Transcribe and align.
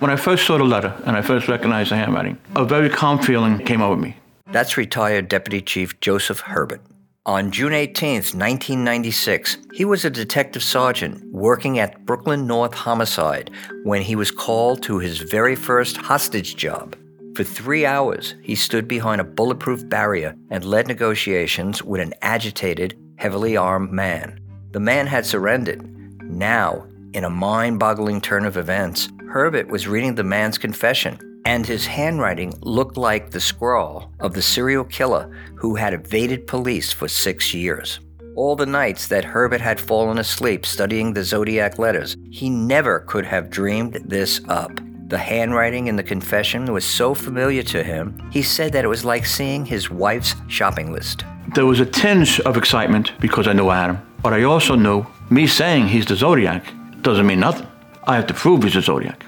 When 0.00 0.10
I 0.10 0.16
first 0.16 0.46
saw 0.46 0.56
the 0.56 0.64
letter 0.64 0.94
and 1.04 1.14
I 1.14 1.20
first 1.20 1.46
recognized 1.46 1.90
the 1.90 1.96
handwriting, 1.96 2.38
a 2.56 2.64
very 2.64 2.88
calm 2.88 3.18
feeling 3.18 3.58
came 3.58 3.82
over 3.82 4.00
me. 4.00 4.16
That's 4.50 4.78
retired 4.78 5.28
Deputy 5.28 5.60
Chief 5.60 6.00
Joseph 6.00 6.40
Herbert. 6.40 6.80
On 7.26 7.50
June 7.50 7.74
18, 7.74 8.14
1996, 8.14 9.58
he 9.74 9.84
was 9.84 10.06
a 10.06 10.10
detective 10.10 10.62
sergeant 10.62 11.22
working 11.30 11.78
at 11.78 12.06
Brooklyn 12.06 12.46
North 12.46 12.72
Homicide 12.72 13.50
when 13.84 14.00
he 14.00 14.16
was 14.16 14.30
called 14.30 14.82
to 14.84 15.00
his 15.00 15.18
very 15.18 15.54
first 15.54 15.98
hostage 15.98 16.56
job. 16.56 16.96
For 17.36 17.44
three 17.44 17.84
hours, 17.84 18.36
he 18.42 18.54
stood 18.54 18.88
behind 18.88 19.20
a 19.20 19.24
bulletproof 19.24 19.86
barrier 19.86 20.34
and 20.48 20.64
led 20.64 20.88
negotiations 20.88 21.82
with 21.82 22.00
an 22.00 22.14
agitated, 22.22 22.98
heavily 23.16 23.54
armed 23.54 23.92
man. 23.92 24.40
The 24.70 24.80
man 24.80 25.06
had 25.06 25.26
surrendered. 25.26 25.86
Now, 26.22 26.86
in 27.12 27.24
a 27.24 27.30
mind 27.30 27.78
boggling 27.78 28.22
turn 28.22 28.46
of 28.46 28.56
events, 28.56 29.10
Herbert 29.30 29.68
was 29.68 29.86
reading 29.86 30.16
the 30.16 30.24
man's 30.24 30.58
confession, 30.58 31.40
and 31.44 31.64
his 31.64 31.86
handwriting 31.86 32.52
looked 32.62 32.96
like 32.96 33.30
the 33.30 33.38
scrawl 33.38 34.10
of 34.18 34.34
the 34.34 34.42
serial 34.42 34.82
killer 34.82 35.30
who 35.54 35.76
had 35.76 35.94
evaded 35.94 36.48
police 36.48 36.92
for 36.92 37.06
six 37.06 37.54
years. 37.54 38.00
All 38.34 38.56
the 38.56 38.66
nights 38.66 39.06
that 39.06 39.24
Herbert 39.24 39.60
had 39.60 39.78
fallen 39.78 40.18
asleep 40.18 40.66
studying 40.66 41.14
the 41.14 41.22
zodiac 41.22 41.78
letters, 41.78 42.16
he 42.28 42.50
never 42.50 43.00
could 43.06 43.24
have 43.24 43.50
dreamed 43.50 44.02
this 44.04 44.40
up. 44.48 44.72
The 45.06 45.18
handwriting 45.18 45.86
in 45.86 45.94
the 45.94 46.02
confession 46.02 46.72
was 46.72 46.84
so 46.84 47.14
familiar 47.14 47.62
to 47.62 47.84
him, 47.84 48.20
he 48.32 48.42
said 48.42 48.72
that 48.72 48.84
it 48.84 48.88
was 48.88 49.04
like 49.04 49.26
seeing 49.26 49.64
his 49.64 49.92
wife's 49.92 50.34
shopping 50.48 50.92
list. 50.92 51.22
There 51.54 51.66
was 51.66 51.78
a 51.78 51.86
tinge 51.86 52.40
of 52.40 52.56
excitement 52.56 53.12
because 53.20 53.46
I 53.46 53.52
knew 53.52 53.70
Adam, 53.70 54.04
but 54.24 54.32
I 54.32 54.42
also 54.42 54.74
knew 54.74 55.06
me 55.30 55.46
saying 55.46 55.86
he's 55.86 56.06
the 56.06 56.16
Zodiac 56.16 56.64
doesn't 57.02 57.28
mean 57.28 57.38
nothing. 57.38 57.68
I 58.04 58.16
have 58.16 58.26
to 58.28 58.34
prove 58.34 58.62
he's 58.62 58.76
a 58.76 58.82
Zodiac. 58.82 59.24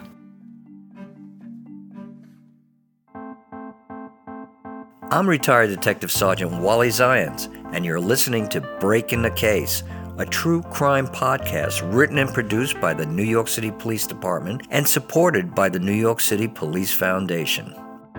I'm 5.10 5.28
retired 5.28 5.68
Detective 5.68 6.10
Sergeant 6.10 6.62
Wally 6.62 6.88
Zeins, 6.88 7.54
and 7.74 7.84
you're 7.84 8.00
listening 8.00 8.48
to 8.48 8.62
Breaking 8.80 9.22
the 9.22 9.30
Case 9.30 9.82
a 10.18 10.26
true 10.26 10.62
crime 10.62 11.06
podcast 11.06 11.82
written 11.92 12.18
and 12.18 12.32
produced 12.32 12.80
by 12.80 12.92
the 12.92 13.06
New 13.06 13.22
York 13.22 13.48
City 13.48 13.70
Police 13.70 14.06
Department 14.06 14.66
and 14.70 14.86
supported 14.86 15.54
by 15.54 15.68
the 15.68 15.78
New 15.78 15.92
York 15.92 16.20
City 16.20 16.46
Police 16.46 16.92
Foundation. 16.92 17.74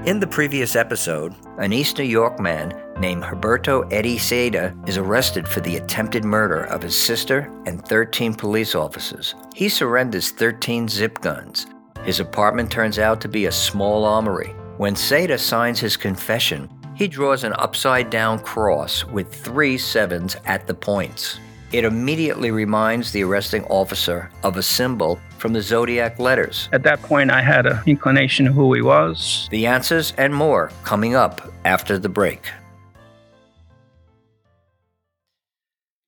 In 0.05 0.19
the 0.19 0.27
previous 0.27 0.75
episode, 0.75 1.33
an 1.59 1.71
East 1.71 1.97
New 1.97 2.03
York 2.03 2.37
man 2.37 2.73
named 2.99 3.23
Heriberto 3.23 3.87
Eddie 3.89 4.17
Seda 4.17 4.75
is 4.85 4.97
arrested 4.97 5.47
for 5.47 5.61
the 5.61 5.77
attempted 5.77 6.25
murder 6.25 6.65
of 6.65 6.81
his 6.81 6.93
sister 6.93 7.49
and 7.65 7.81
13 7.87 8.33
police 8.33 8.75
officers. 8.75 9.33
He 9.55 9.69
surrenders 9.69 10.31
13 10.31 10.89
zip 10.89 11.21
guns. 11.21 11.67
His 12.03 12.19
apartment 12.19 12.69
turns 12.69 12.99
out 12.99 13.21
to 13.21 13.29
be 13.29 13.45
a 13.45 13.51
small 13.53 14.03
armory. 14.03 14.49
When 14.75 14.93
Seda 14.93 15.39
signs 15.39 15.79
his 15.79 15.95
confession, 15.95 16.69
he 16.95 17.07
draws 17.07 17.45
an 17.45 17.53
upside 17.53 18.09
down 18.09 18.39
cross 18.39 19.05
with 19.05 19.33
three 19.33 19.77
sevens 19.77 20.35
at 20.43 20.67
the 20.67 20.73
points. 20.73 21.39
It 21.71 21.85
immediately 21.85 22.51
reminds 22.51 23.13
the 23.13 23.23
arresting 23.23 23.63
officer 23.67 24.29
of 24.43 24.57
a 24.57 24.63
symbol 24.63 25.17
from 25.44 25.52
the 25.52 25.61
zodiac 25.61 26.19
letters. 26.19 26.69
At 26.72 26.83
that 26.83 27.02
point, 27.02 27.30
I 27.30 27.41
had 27.41 27.66
an 27.66 27.81
inclination 27.86 28.47
of 28.47 28.53
who 28.53 28.73
he 28.73 28.81
was. 28.81 29.49
The 29.52 29.66
answers 29.66 30.13
and 30.17 30.33
more 30.33 30.72
coming 30.86 31.16
up 31.16 31.52
after 31.66 31.99
the 31.99 32.08
break. 32.08 32.49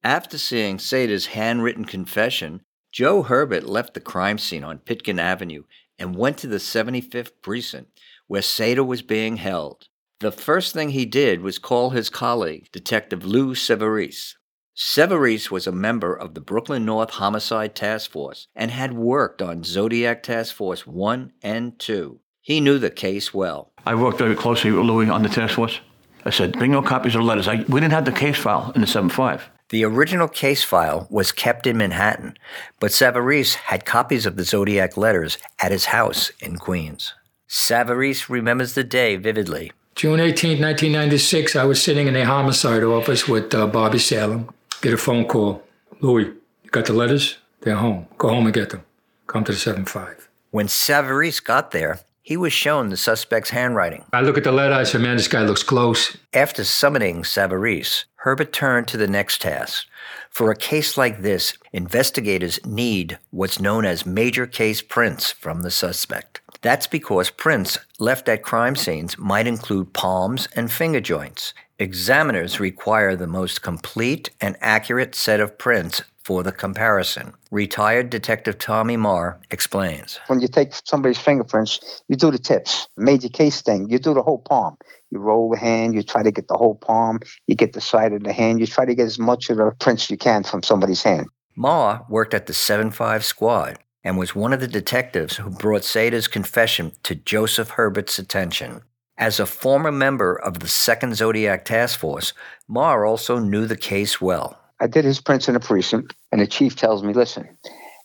After 0.05 0.37
seeing 0.37 0.77
Seda's 0.77 1.25
handwritten 1.25 1.83
confession, 1.83 2.61
Joe 2.93 3.23
Herbert 3.23 3.65
left 3.65 3.93
the 3.93 3.99
crime 3.99 4.37
scene 4.37 4.63
on 4.63 4.79
Pitkin 4.79 5.19
Avenue 5.19 5.63
and 5.99 6.15
went 6.15 6.37
to 6.37 6.47
the 6.47 6.55
75th 6.55 7.31
Precinct, 7.41 7.99
where 8.27 8.41
Seda 8.41 8.87
was 8.87 9.01
being 9.01 9.35
held. 9.35 9.89
The 10.21 10.31
first 10.31 10.73
thing 10.73 10.91
he 10.91 11.05
did 11.05 11.41
was 11.41 11.59
call 11.59 11.89
his 11.89 12.09
colleague, 12.09 12.69
Detective 12.71 13.25
Lou 13.25 13.53
Savarese. 13.53 14.35
Savarese 14.75 15.49
was 15.49 15.67
a 15.67 15.71
member 15.71 16.13
of 16.13 16.33
the 16.33 16.41
Brooklyn 16.41 16.83
North 16.83 17.11
Homicide 17.11 17.75
Task 17.75 18.11
Force 18.11 18.49
and 18.53 18.71
had 18.71 18.91
worked 18.91 19.41
on 19.41 19.63
Zodiac 19.63 20.21
Task 20.21 20.53
Force 20.53 20.85
1 20.85 21.31
and 21.41 21.79
2. 21.79 22.19
He 22.41 22.59
knew 22.59 22.77
the 22.77 22.89
case 22.89 23.33
well. 23.33 23.71
I 23.85 23.95
worked 23.95 24.17
very 24.17 24.35
closely 24.35 24.71
with 24.71 24.85
Louis 24.85 25.09
on 25.09 25.23
the 25.23 25.29
task 25.29 25.55
force. 25.55 25.79
I 26.25 26.29
said, 26.29 26.53
bring 26.53 26.71
no 26.71 26.81
copies 26.81 27.15
of 27.15 27.21
the 27.21 27.25
letters. 27.25 27.47
I, 27.47 27.63
we 27.69 27.79
didn't 27.79 27.93
have 27.93 28.03
the 28.03 28.11
case 28.11 28.37
file 28.37 28.73
in 28.75 28.81
the 28.81 28.87
7.5. 28.87 29.41
The 29.69 29.85
original 29.85 30.27
case 30.27 30.63
file 30.63 31.07
was 31.09 31.31
kept 31.31 31.65
in 31.65 31.77
Manhattan, 31.77 32.37
but 32.81 32.91
Savarese 32.91 33.55
had 33.55 33.85
copies 33.85 34.25
of 34.25 34.35
the 34.35 34.43
Zodiac 34.43 34.97
letters 34.97 35.37
at 35.59 35.71
his 35.71 35.85
house 35.85 36.31
in 36.41 36.57
Queens. 36.57 37.13
Savarese 37.47 38.27
remembers 38.27 38.73
the 38.73 38.83
day 38.83 39.15
vividly. 39.15 39.71
June 39.95 40.19
18, 40.19 40.61
1996, 40.61 41.55
I 41.55 41.63
was 41.63 41.81
sitting 41.81 42.07
in 42.07 42.17
a 42.17 42.25
homicide 42.25 42.83
office 42.83 43.29
with 43.29 43.55
uh, 43.55 43.65
Bobby 43.67 43.99
Salem. 43.99 44.49
Get 44.85 44.93
a 44.93 44.97
phone 44.97 45.25
call. 45.25 45.63
Louis, 45.99 46.25
you 46.25 46.69
got 46.69 46.85
the 46.85 46.93
letters? 46.93 47.39
They're 47.61 47.75
home. 47.75 48.05
Go 48.19 48.29
home 48.29 48.45
and 48.45 48.53
get 48.53 48.69
them. 48.69 48.83
Come 49.25 49.43
to 49.45 49.51
the 49.51 49.57
7-5. 49.57 50.27
When 50.51 50.67
Savarese 50.67 51.43
got 51.43 51.71
there, 51.71 52.01
he 52.21 52.37
was 52.37 52.53
shown 52.53 52.89
the 52.89 52.95
suspect's 52.95 53.49
handwriting. 53.49 54.05
I 54.13 54.21
look 54.21 54.37
at 54.37 54.43
the 54.43 54.51
letter. 54.51 54.75
I 54.75 54.83
said, 54.83 55.01
man, 55.01 55.17
this 55.17 55.27
guy 55.27 55.41
looks 55.41 55.63
close. 55.63 56.15
After 56.35 56.63
summoning 56.63 57.23
Savarese, 57.23 58.05
Herbert 58.17 58.53
turned 58.53 58.87
to 58.89 58.97
the 58.97 59.07
next 59.07 59.41
task. 59.41 59.87
For 60.29 60.51
a 60.51 60.55
case 60.55 60.99
like 60.99 61.23
this, 61.23 61.57
investigators 61.73 62.63
need 62.63 63.17
what's 63.31 63.59
known 63.59 63.85
as 63.85 64.05
major 64.05 64.45
case 64.45 64.83
prints 64.83 65.31
from 65.31 65.63
the 65.63 65.71
suspect. 65.71 66.41
That's 66.61 66.85
because 66.85 67.31
prints 67.31 67.79
left 67.97 68.29
at 68.29 68.43
crime 68.43 68.75
scenes 68.75 69.17
might 69.17 69.47
include 69.47 69.93
palms 69.93 70.47
and 70.55 70.71
finger 70.71 71.01
joints. 71.01 71.55
Examiners 71.77 72.61
require 72.61 73.17
the 73.17 73.27
most 73.27 73.61
complete 73.61 74.29
and 74.39 74.55
accurate 74.61 75.13
set 75.13 75.41
of 75.41 75.57
prints 75.57 76.03
for 76.23 76.41
the 76.41 76.53
comparison. 76.53 77.33
Retired 77.51 78.09
Detective 78.09 78.57
Tommy 78.57 78.95
Marr 78.95 79.41
explains. 79.51 80.17
When 80.27 80.39
you 80.39 80.47
take 80.47 80.69
somebody's 80.85 81.19
fingerprints, 81.19 82.01
you 82.07 82.15
do 82.15 82.31
the 82.31 82.39
tips. 82.39 82.87
Major 82.95 83.27
case 83.27 83.61
thing, 83.61 83.89
you 83.89 83.99
do 83.99 84.13
the 84.13 84.23
whole 84.23 84.37
palm. 84.37 84.77
You 85.11 85.19
roll 85.19 85.51
the 85.51 85.57
hand, 85.57 85.95
you 85.95 86.01
try 86.01 86.23
to 86.23 86.31
get 86.31 86.47
the 86.47 86.55
whole 86.55 86.75
palm, 86.75 87.19
you 87.45 87.55
get 87.55 87.73
the 87.73 87.81
side 87.81 88.13
of 88.13 88.23
the 88.23 88.31
hand, 88.31 88.61
you 88.61 88.67
try 88.67 88.85
to 88.85 88.95
get 88.95 89.05
as 89.05 89.19
much 89.19 89.49
of 89.49 89.57
the 89.57 89.69
prints 89.77 90.09
you 90.09 90.17
can 90.17 90.43
from 90.43 90.63
somebody's 90.63 91.03
hand. 91.03 91.27
Marr 91.57 92.05
worked 92.07 92.33
at 92.33 92.45
the 92.45 92.53
7 92.53 92.89
5 92.89 93.25
squad 93.25 93.79
and 94.01 94.17
was 94.17 94.33
one 94.33 94.53
of 94.53 94.61
the 94.61 94.67
detectives 94.69 95.35
who 95.35 95.49
brought 95.49 95.81
Seda's 95.81 96.29
confession 96.29 96.93
to 97.03 97.15
Joseph 97.15 97.71
Herbert's 97.71 98.17
attention. 98.17 98.81
As 99.17 99.39
a 99.39 99.45
former 99.45 99.93
member 99.93 100.35
of 100.35 100.59
the 100.59 100.65
2nd 100.65 101.15
Zodiac 101.15 101.63
Task 101.63 101.97
Force, 101.97 102.33
Marr 102.67 103.05
also 103.05 103.39
knew 103.39 103.65
the 103.65 103.77
case 103.77 104.19
well. 104.19 104.59
I 104.81 104.87
did 104.87 105.05
his 105.05 105.21
prints 105.21 105.47
in 105.47 105.53
the 105.53 105.61
precinct, 105.61 106.13
and 106.33 106.41
the 106.41 106.47
chief 106.47 106.75
tells 106.75 107.01
me, 107.01 107.13
listen, 107.13 107.47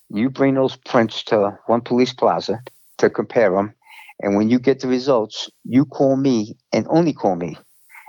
you 0.09 0.31
bring 0.31 0.55
those 0.55 0.77
prints 0.77 1.25
to 1.25 1.59
One 1.67 1.81
Police 1.81 2.13
Plaza 2.13 2.63
to 2.99 3.11
compare 3.11 3.51
them, 3.51 3.75
and 4.21 4.37
when 4.37 4.51
you 4.51 4.61
get 4.61 4.79
the 4.79 4.87
results, 4.87 5.51
you 5.65 5.85
call 5.85 6.15
me 6.17 6.57
and 6.73 6.87
only 6.89 7.13
call 7.13 7.35
me. 7.35 7.59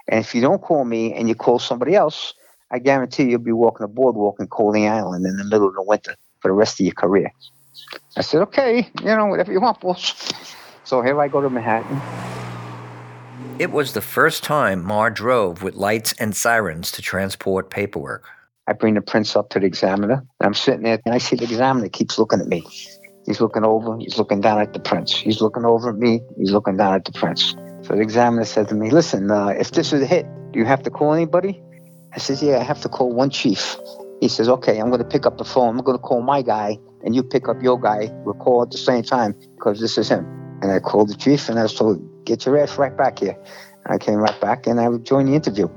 And 0.07 0.19
if 0.19 0.35
you 0.35 0.41
don't 0.41 0.61
call 0.61 0.85
me 0.85 1.11
and 1.11 1.27
you 1.27 1.33
call 1.33 1.57
somebody 1.57 1.95
else, 1.95 2.35
I 2.69 2.77
guarantee 2.77 3.23
you'll 3.23 3.39
be 3.39 3.51
walking 3.51 3.83
a 3.83 3.87
boardwalk 3.87 4.35
in 4.39 4.45
Coney 4.45 4.87
Island 4.87 5.25
in 5.25 5.37
the 5.37 5.45
middle 5.45 5.67
of 5.67 5.73
the 5.73 5.81
winter 5.81 6.15
for 6.39 6.49
the 6.49 6.53
rest 6.53 6.79
of 6.79 6.85
your 6.85 6.93
career. 6.93 7.31
I 8.15 8.21
said, 8.21 8.41
okay, 8.43 8.87
you 8.99 9.05
know, 9.05 9.25
whatever 9.25 9.51
you 9.51 9.59
want, 9.59 9.79
boss. 9.79 10.31
So 10.83 11.01
here 11.01 11.19
I 11.19 11.27
go 11.27 11.41
to 11.41 11.49
Manhattan. 11.49 11.99
It 13.61 13.69
was 13.69 13.93
the 13.93 14.01
first 14.01 14.43
time 14.43 14.83
Marr 14.83 15.11
drove 15.11 15.61
with 15.61 15.75
lights 15.75 16.13
and 16.13 16.35
sirens 16.35 16.91
to 16.93 17.01
transport 17.03 17.69
paperwork. 17.69 18.27
I 18.65 18.73
bring 18.73 18.95
the 18.95 19.03
prints 19.03 19.35
up 19.35 19.51
to 19.51 19.59
the 19.59 19.67
examiner, 19.67 20.25
I'm 20.39 20.55
sitting 20.55 20.81
there, 20.81 20.99
and 21.05 21.13
I 21.13 21.19
see 21.19 21.35
the 21.35 21.43
examiner 21.43 21.87
keeps 21.87 22.17
looking 22.17 22.39
at 22.39 22.47
me. 22.47 22.63
He's 23.27 23.39
looking 23.39 23.63
over, 23.63 23.99
he's 23.99 24.17
looking 24.17 24.41
down 24.41 24.59
at 24.61 24.73
the 24.73 24.79
prints. 24.79 25.13
He's 25.13 25.41
looking 25.41 25.63
over 25.63 25.91
at 25.91 25.97
me, 25.97 26.21
he's 26.39 26.49
looking 26.49 26.75
down 26.75 26.95
at 26.95 27.05
the 27.05 27.11
prints. 27.11 27.53
So 27.83 27.93
the 27.93 28.01
examiner 28.01 28.45
said 28.45 28.67
to 28.69 28.73
me, 28.73 28.89
Listen, 28.89 29.29
uh, 29.29 29.49
if 29.49 29.69
this 29.73 29.93
is 29.93 30.01
a 30.01 30.07
hit, 30.07 30.25
do 30.51 30.57
you 30.57 30.65
have 30.65 30.81
to 30.81 30.89
call 30.89 31.13
anybody? 31.13 31.61
I 32.15 32.17
says, 32.17 32.41
Yeah, 32.41 32.57
I 32.57 32.63
have 32.63 32.81
to 32.81 32.89
call 32.89 33.13
one 33.13 33.29
chief. 33.29 33.77
He 34.21 34.27
says, 34.27 34.49
Okay, 34.49 34.79
I'm 34.79 34.89
going 34.89 35.03
to 35.03 35.07
pick 35.07 35.27
up 35.27 35.37
the 35.37 35.45
phone. 35.45 35.77
I'm 35.77 35.85
going 35.85 35.99
to 35.99 36.01
call 36.01 36.23
my 36.23 36.41
guy, 36.41 36.79
and 37.05 37.13
you 37.13 37.21
pick 37.21 37.47
up 37.47 37.61
your 37.61 37.79
guy. 37.79 38.09
We'll 38.25 38.33
call 38.33 38.63
at 38.63 38.71
the 38.71 38.79
same 38.79 39.03
time 39.03 39.35
because 39.53 39.79
this 39.79 39.99
is 39.99 40.09
him. 40.09 40.25
And 40.63 40.71
I 40.71 40.79
called 40.79 41.09
the 41.09 41.15
chief, 41.15 41.47
and 41.47 41.59
I 41.59 41.67
told, 41.67 42.01
Get 42.25 42.45
your 42.45 42.57
ass 42.57 42.77
right 42.77 42.95
back 42.95 43.19
here. 43.19 43.37
I 43.85 43.97
came 43.97 44.15
right 44.15 44.39
back 44.39 44.67
and 44.67 44.79
I 44.79 44.95
joined 44.97 45.29
the 45.29 45.35
interview. 45.35 45.67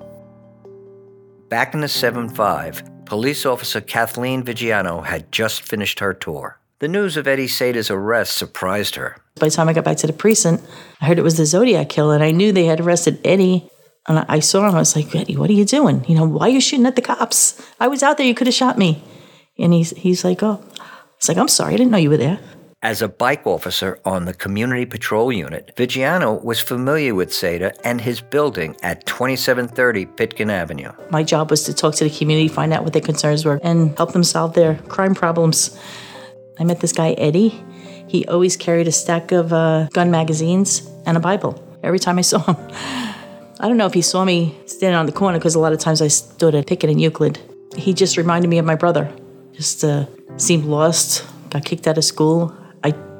Back 1.49 1.75
in 1.75 1.81
the 1.81 1.88
7 1.88 2.29
5, 2.29 3.05
police 3.05 3.46
officer 3.46 3.81
Kathleen 3.81 4.43
Vigiano 4.43 5.05
had 5.05 5.31
just 5.31 5.62
finished 5.62 6.00
her 6.00 6.12
tour. 6.12 6.58
The 6.81 6.88
news 6.88 7.17
of 7.17 7.26
Eddie 7.26 7.46
Seda's 7.46 7.91
arrest 7.91 8.37
surprised 8.37 8.96
her. 8.96 9.17
By 9.41 9.49
the 9.49 9.55
time 9.55 9.69
I 9.69 9.73
got 9.73 9.85
back 9.85 9.96
to 9.99 10.06
the 10.06 10.12
precinct, 10.12 10.64
I 11.00 11.06
heard 11.06 11.19
it 11.19 11.23
was 11.23 11.37
the 11.37 11.46
Zodiac 11.46 11.88
killer, 11.88 12.14
and 12.14 12.25
I 12.25 12.31
knew 12.31 12.52
they 12.52 12.67
had 12.67 12.81
arrested 12.81 13.20
Eddie. 13.25 13.69
And 14.06 14.19
I 14.29 14.41
saw 14.41 14.69
him. 14.69 14.75
I 14.75 14.81
was 14.81 14.94
like, 14.94 15.14
Eddie, 15.14 15.37
what 15.37 15.49
are 15.49 15.55
you 15.55 15.64
doing? 15.64 16.05
You 16.06 16.17
know, 16.17 16.26
why 16.26 16.46
are 16.46 16.50
you 16.50 16.61
shooting 16.61 16.85
at 16.85 16.94
the 16.94 17.02
cops? 17.02 17.61
I 17.81 17.88
was 17.88 18.02
out 18.02 18.19
there. 18.19 18.26
You 18.26 18.35
could 18.35 18.46
have 18.46 18.55
shot 18.55 18.76
me. 18.76 19.02
And 19.58 19.73
he's 19.73 19.91
he's 19.91 20.25
like, 20.25 20.43
oh, 20.43 20.62
it's 21.17 21.29
like 21.29 21.38
I'm 21.38 21.49
sorry. 21.49 21.73
I 21.73 21.76
didn't 21.79 21.91
know 21.91 21.99
you 21.99 22.11
were 22.11 22.19
there. 22.19 22.38
As 22.84 23.00
a 23.00 23.08
bike 23.08 23.46
officer 23.46 23.98
on 24.04 24.26
the 24.26 24.34
Community 24.34 24.84
Patrol 24.84 25.32
Unit, 25.32 25.72
Vigiano 25.75 26.44
was 26.44 26.60
familiar 26.60 27.14
with 27.14 27.31
Seda 27.31 27.75
and 27.82 27.98
his 27.98 28.20
building 28.20 28.76
at 28.82 29.06
2730 29.06 30.04
Pitkin 30.04 30.50
Avenue. 30.50 30.92
My 31.08 31.22
job 31.22 31.50
was 31.50 31.64
to 31.64 31.72
talk 31.72 31.94
to 31.94 32.04
the 32.04 32.10
community, 32.10 32.46
find 32.46 32.75
out 32.75 32.84
what 32.84 32.92
their 32.92 33.00
concerns 33.00 33.42
were, 33.42 33.58
and 33.62 33.96
help 33.96 34.12
them 34.12 34.22
solve 34.22 34.52
their 34.52 34.75
crime 34.88 35.14
problems. 35.14 35.81
I 36.58 36.64
met 36.64 36.81
this 36.81 36.92
guy, 36.92 37.12
Eddie. 37.12 37.58
He 38.06 38.26
always 38.26 38.54
carried 38.54 38.86
a 38.86 38.92
stack 38.92 39.32
of 39.32 39.54
uh, 39.54 39.88
gun 39.94 40.10
magazines 40.10 40.86
and 41.06 41.16
a 41.16 41.20
Bible 41.20 41.64
every 41.82 41.98
time 41.98 42.19
I 42.19 42.20
saw 42.20 42.40
him. 42.40 42.56
I 43.60 43.66
don't 43.66 43.78
know 43.78 43.86
if 43.86 43.94
he 43.94 44.02
saw 44.02 44.26
me 44.26 44.54
standing 44.66 44.96
on 44.96 45.06
the 45.06 45.12
corner 45.12 45.38
because 45.38 45.54
a 45.54 45.58
lot 45.58 45.72
of 45.72 45.78
times 45.78 46.02
I 46.02 46.08
stood 46.08 46.54
at 46.54 46.66
Pitkin 46.66 46.90
and 46.90 47.00
Euclid. 47.00 47.40
He 47.78 47.94
just 47.94 48.19
reminded 48.19 48.48
me 48.48 48.58
of 48.58 48.66
my 48.66 48.75
brother. 48.75 49.10
Just 49.52 49.84
uh, 49.84 50.04
seemed 50.36 50.66
lost, 50.66 51.26
got 51.48 51.64
kicked 51.64 51.86
out 51.86 51.96
of 51.96 52.04
school, 52.04 52.54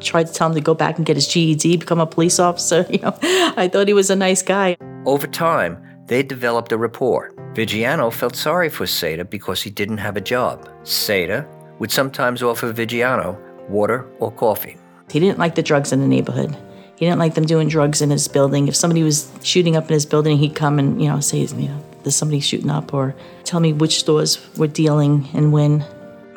tried 0.05 0.27
to 0.29 0.33
tell 0.33 0.49
him 0.49 0.55
to 0.55 0.61
go 0.61 0.75
back 0.75 0.97
and 0.97 1.07
get 1.07 1.17
his 1.17 1.27
GED, 1.27 1.77
become 1.79 2.01
a 2.01 2.07
police 2.07 2.39
officer. 2.39 2.87
You 2.95 3.01
know, 3.01 3.19
I 3.57 3.69
thought 3.69 3.89
he 3.89 3.95
was 3.95 4.11
a 4.11 4.17
nice 4.17 4.43
guy. 4.43 4.77
Over 5.05 5.27
time, 5.27 5.83
they 6.07 6.23
developed 6.23 6.71
a 6.71 6.79
rapport. 6.79 7.33
Vigiano 7.55 8.13
felt 8.13 8.37
sorry 8.37 8.69
for 8.69 8.85
Seda 8.85 9.29
because 9.29 9.63
he 9.63 9.71
didn't 9.71 9.99
have 9.99 10.17
a 10.17 10.21
job. 10.21 10.69
Seda 10.85 11.47
would 11.79 11.91
sometimes 11.91 12.43
offer 12.43 12.73
Vigiano 12.73 13.37
water 13.69 14.07
or 14.21 14.31
coffee. 14.31 14.77
He 15.11 15.21
didn't 15.21 15.39
like 15.39 15.55
the 15.55 15.63
drugs 15.63 15.93
in 15.93 16.01
the 16.01 16.07
neighborhood. 16.07 16.57
He 16.97 17.07
didn't 17.07 17.19
like 17.19 17.35
them 17.35 17.47
doing 17.47 17.69
drugs 17.69 18.01
in 18.01 18.11
his 18.11 18.29
building. 18.29 18.69
If 18.69 18.77
somebody 18.77 19.03
was 19.03 19.31
shooting 19.43 19.77
up 19.77 19.85
in 19.85 19.95
his 19.95 20.07
building, 20.07 20.39
he'd 20.39 20.55
come 20.55 20.79
and, 20.79 21.03
you 21.03 21.09
know, 21.09 21.21
say, 21.21 21.39
you 21.39 21.69
know, 21.69 21.85
there's 22.03 22.15
somebody 22.15 22.41
shooting 22.41 22.71
up 22.71 22.95
or 22.95 23.17
tell 23.43 23.61
me 23.61 23.73
which 23.73 23.99
stores 23.99 24.39
were 24.57 24.69
dealing 24.69 25.29
and 25.35 25.53
when. 25.53 25.85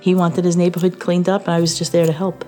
He 0.01 0.15
wanted 0.15 0.45
his 0.45 0.55
neighborhood 0.55 0.99
cleaned 0.99 1.27
up, 1.27 1.43
and 1.43 1.51
I 1.51 1.59
was 1.59 1.77
just 1.77 1.91
there 1.91 2.05
to 2.05 2.11
help. 2.11 2.45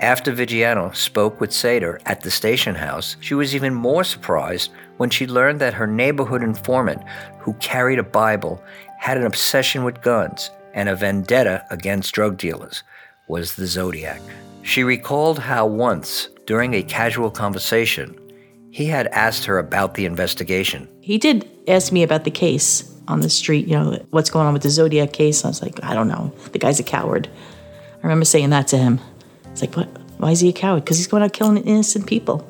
After 0.00 0.32
Vigiano 0.32 0.94
spoke 0.94 1.40
with 1.40 1.50
Seda 1.50 2.00
at 2.06 2.20
the 2.20 2.30
station 2.30 2.76
house, 2.76 3.16
she 3.18 3.34
was 3.34 3.52
even 3.52 3.74
more 3.74 4.04
surprised 4.04 4.70
when 4.96 5.10
she 5.10 5.26
learned 5.26 5.60
that 5.60 5.74
her 5.74 5.88
neighborhood 5.88 6.40
informant, 6.40 7.02
who 7.40 7.54
carried 7.54 7.98
a 7.98 8.04
Bible, 8.04 8.62
had 8.98 9.16
an 9.16 9.26
obsession 9.26 9.82
with 9.82 10.00
guns 10.02 10.50
and 10.72 10.88
a 10.88 10.94
vendetta 10.94 11.64
against 11.70 12.14
drug 12.14 12.36
dealers, 12.36 12.84
was 13.26 13.56
the 13.56 13.66
Zodiac. 13.66 14.20
She 14.62 14.84
recalled 14.84 15.40
how 15.40 15.66
once, 15.66 16.28
during 16.46 16.74
a 16.74 16.82
casual 16.84 17.32
conversation, 17.32 18.16
he 18.70 18.86
had 18.86 19.08
asked 19.08 19.46
her 19.46 19.58
about 19.58 19.94
the 19.94 20.04
investigation. 20.04 20.88
He 21.00 21.18
did 21.18 21.48
ask 21.66 21.90
me 21.90 22.04
about 22.04 22.22
the 22.22 22.30
case 22.30 22.88
on 23.08 23.20
the 23.20 23.30
street, 23.30 23.66
you 23.66 23.74
know, 23.74 24.00
what's 24.10 24.30
going 24.30 24.46
on 24.46 24.52
with 24.52 24.62
the 24.62 24.70
Zodiac 24.70 25.12
case. 25.12 25.44
I 25.44 25.48
was 25.48 25.60
like, 25.60 25.82
I 25.82 25.94
don't 25.94 26.08
know. 26.08 26.32
The 26.52 26.60
guy's 26.60 26.78
a 26.78 26.84
coward. 26.84 27.28
I 27.96 28.02
remember 28.02 28.26
saying 28.26 28.50
that 28.50 28.68
to 28.68 28.78
him. 28.78 29.00
It's 29.60 29.76
like, 29.76 29.76
what? 29.76 29.88
Why 30.18 30.30
is 30.30 30.38
he 30.38 30.50
a 30.50 30.52
coward? 30.52 30.84
Because 30.84 30.98
he's 30.98 31.08
going 31.08 31.24
out 31.24 31.32
killing 31.32 31.56
innocent 31.64 32.06
people. 32.06 32.48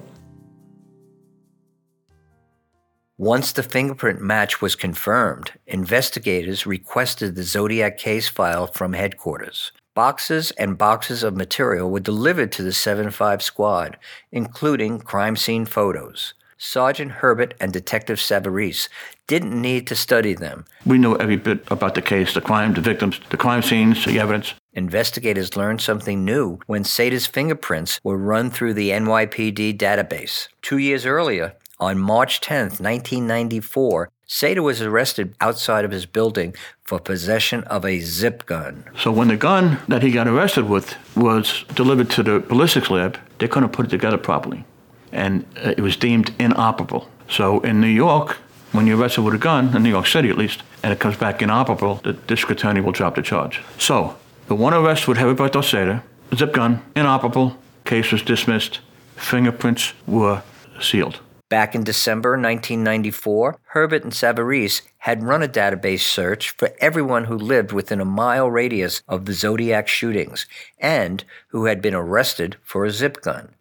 Once 3.16 3.50
the 3.52 3.62
fingerprint 3.62 4.20
match 4.20 4.60
was 4.60 4.76
confirmed, 4.76 5.52
investigators 5.66 6.66
requested 6.66 7.34
the 7.34 7.42
Zodiac 7.42 7.96
case 7.96 8.28
file 8.28 8.66
from 8.66 8.92
headquarters. 8.92 9.72
Boxes 9.94 10.50
and 10.58 10.76
boxes 10.76 11.22
of 11.22 11.34
material 11.34 11.90
were 11.90 11.98
delivered 11.98 12.52
to 12.52 12.62
the 12.62 12.74
7 12.74 13.10
5 13.10 13.42
squad, 13.42 13.96
including 14.30 15.00
crime 15.00 15.34
scene 15.34 15.64
photos. 15.64 16.34
Sergeant 16.58 17.12
Herbert 17.12 17.54
and 17.58 17.72
Detective 17.72 18.18
Savarese 18.18 18.88
didn't 19.28 19.58
need 19.58 19.86
to 19.86 19.94
study 19.94 20.34
them. 20.34 20.64
We 20.84 20.98
knew 20.98 21.16
every 21.16 21.36
bit 21.36 21.64
about 21.70 21.94
the 21.94 22.02
case, 22.02 22.34
the 22.34 22.40
crime, 22.40 22.74
the 22.74 22.80
victims, 22.80 23.20
the 23.30 23.36
crime 23.36 23.62
scenes, 23.62 24.04
the 24.04 24.18
evidence. 24.18 24.54
Investigators 24.78 25.56
learned 25.56 25.80
something 25.80 26.24
new 26.24 26.60
when 26.66 26.84
Seda's 26.84 27.26
fingerprints 27.26 28.00
were 28.04 28.16
run 28.16 28.48
through 28.48 28.74
the 28.74 28.90
NYPD 28.90 29.76
database. 29.76 30.46
Two 30.62 30.78
years 30.78 31.04
earlier, 31.04 31.54
on 31.80 31.98
March 31.98 32.40
10, 32.40 32.60
1994, 32.78 34.08
Seda 34.28 34.62
was 34.62 34.80
arrested 34.80 35.34
outside 35.40 35.84
of 35.84 35.90
his 35.90 36.06
building 36.06 36.54
for 36.84 37.00
possession 37.00 37.64
of 37.64 37.84
a 37.84 37.98
zip 38.00 38.46
gun. 38.46 38.84
So 38.96 39.10
when 39.10 39.28
the 39.28 39.36
gun 39.36 39.78
that 39.88 40.02
he 40.02 40.12
got 40.12 40.28
arrested 40.28 40.68
with 40.68 40.94
was 41.16 41.64
delivered 41.74 42.08
to 42.10 42.22
the 42.22 42.38
ballistics 42.38 42.88
lab, 42.88 43.18
they 43.38 43.48
couldn't 43.48 43.70
put 43.70 43.86
it 43.86 43.90
together 43.90 44.18
properly 44.18 44.64
and 45.12 45.44
uh, 45.56 45.74
it 45.76 45.80
was 45.80 45.96
deemed 45.96 46.34
inoperable. 46.38 47.08
So 47.28 47.60
in 47.60 47.80
New 47.80 47.88
York, 47.88 48.36
when 48.72 48.86
you're 48.86 48.98
arrested 48.98 49.22
with 49.22 49.34
a 49.34 49.38
gun, 49.38 49.74
in 49.74 49.82
New 49.82 49.90
York 49.90 50.06
City 50.06 50.28
at 50.30 50.38
least, 50.38 50.62
and 50.82 50.92
it 50.92 51.00
comes 51.00 51.16
back 51.16 51.42
inoperable, 51.42 51.96
the 51.96 52.12
district 52.12 52.60
attorney 52.60 52.80
will 52.80 52.92
drop 52.92 53.14
the 53.14 53.22
charge. 53.22 53.60
So 53.78 54.16
the 54.48 54.54
one 54.54 54.74
arrest 54.74 55.06
would 55.06 55.18
have 55.18 55.28
with 55.28 55.38
Heriberto 55.38 55.60
Seda, 55.62 56.02
zip 56.34 56.52
gun, 56.52 56.82
inoperable, 56.96 57.56
case 57.84 58.10
was 58.10 58.22
dismissed, 58.22 58.80
fingerprints 59.16 59.92
were 60.06 60.42
sealed. 60.80 61.20
Back 61.50 61.74
in 61.74 61.84
December 61.84 62.30
1994, 62.30 63.58
Herbert 63.68 64.04
and 64.04 64.12
Savarese 64.12 64.82
had 64.98 65.22
run 65.22 65.42
a 65.42 65.48
database 65.48 66.00
search 66.00 66.50
for 66.50 66.70
everyone 66.78 67.24
who 67.24 67.36
lived 67.36 67.72
within 67.72 68.00
a 68.00 68.06
mile 68.06 68.50
radius 68.50 69.02
of 69.08 69.24
the 69.24 69.32
Zodiac 69.32 69.88
shootings 69.88 70.46
and 70.78 71.24
who 71.48 71.66
had 71.66 71.80
been 71.80 71.94
arrested 71.94 72.56
for 72.62 72.84
a 72.84 72.90
zip 72.90 73.22
gun. 73.22 73.54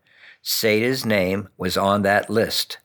Seda's 0.43 1.05
name 1.05 1.49
was 1.57 1.77
on 1.77 2.01
that 2.01 2.29
list, 2.29 2.77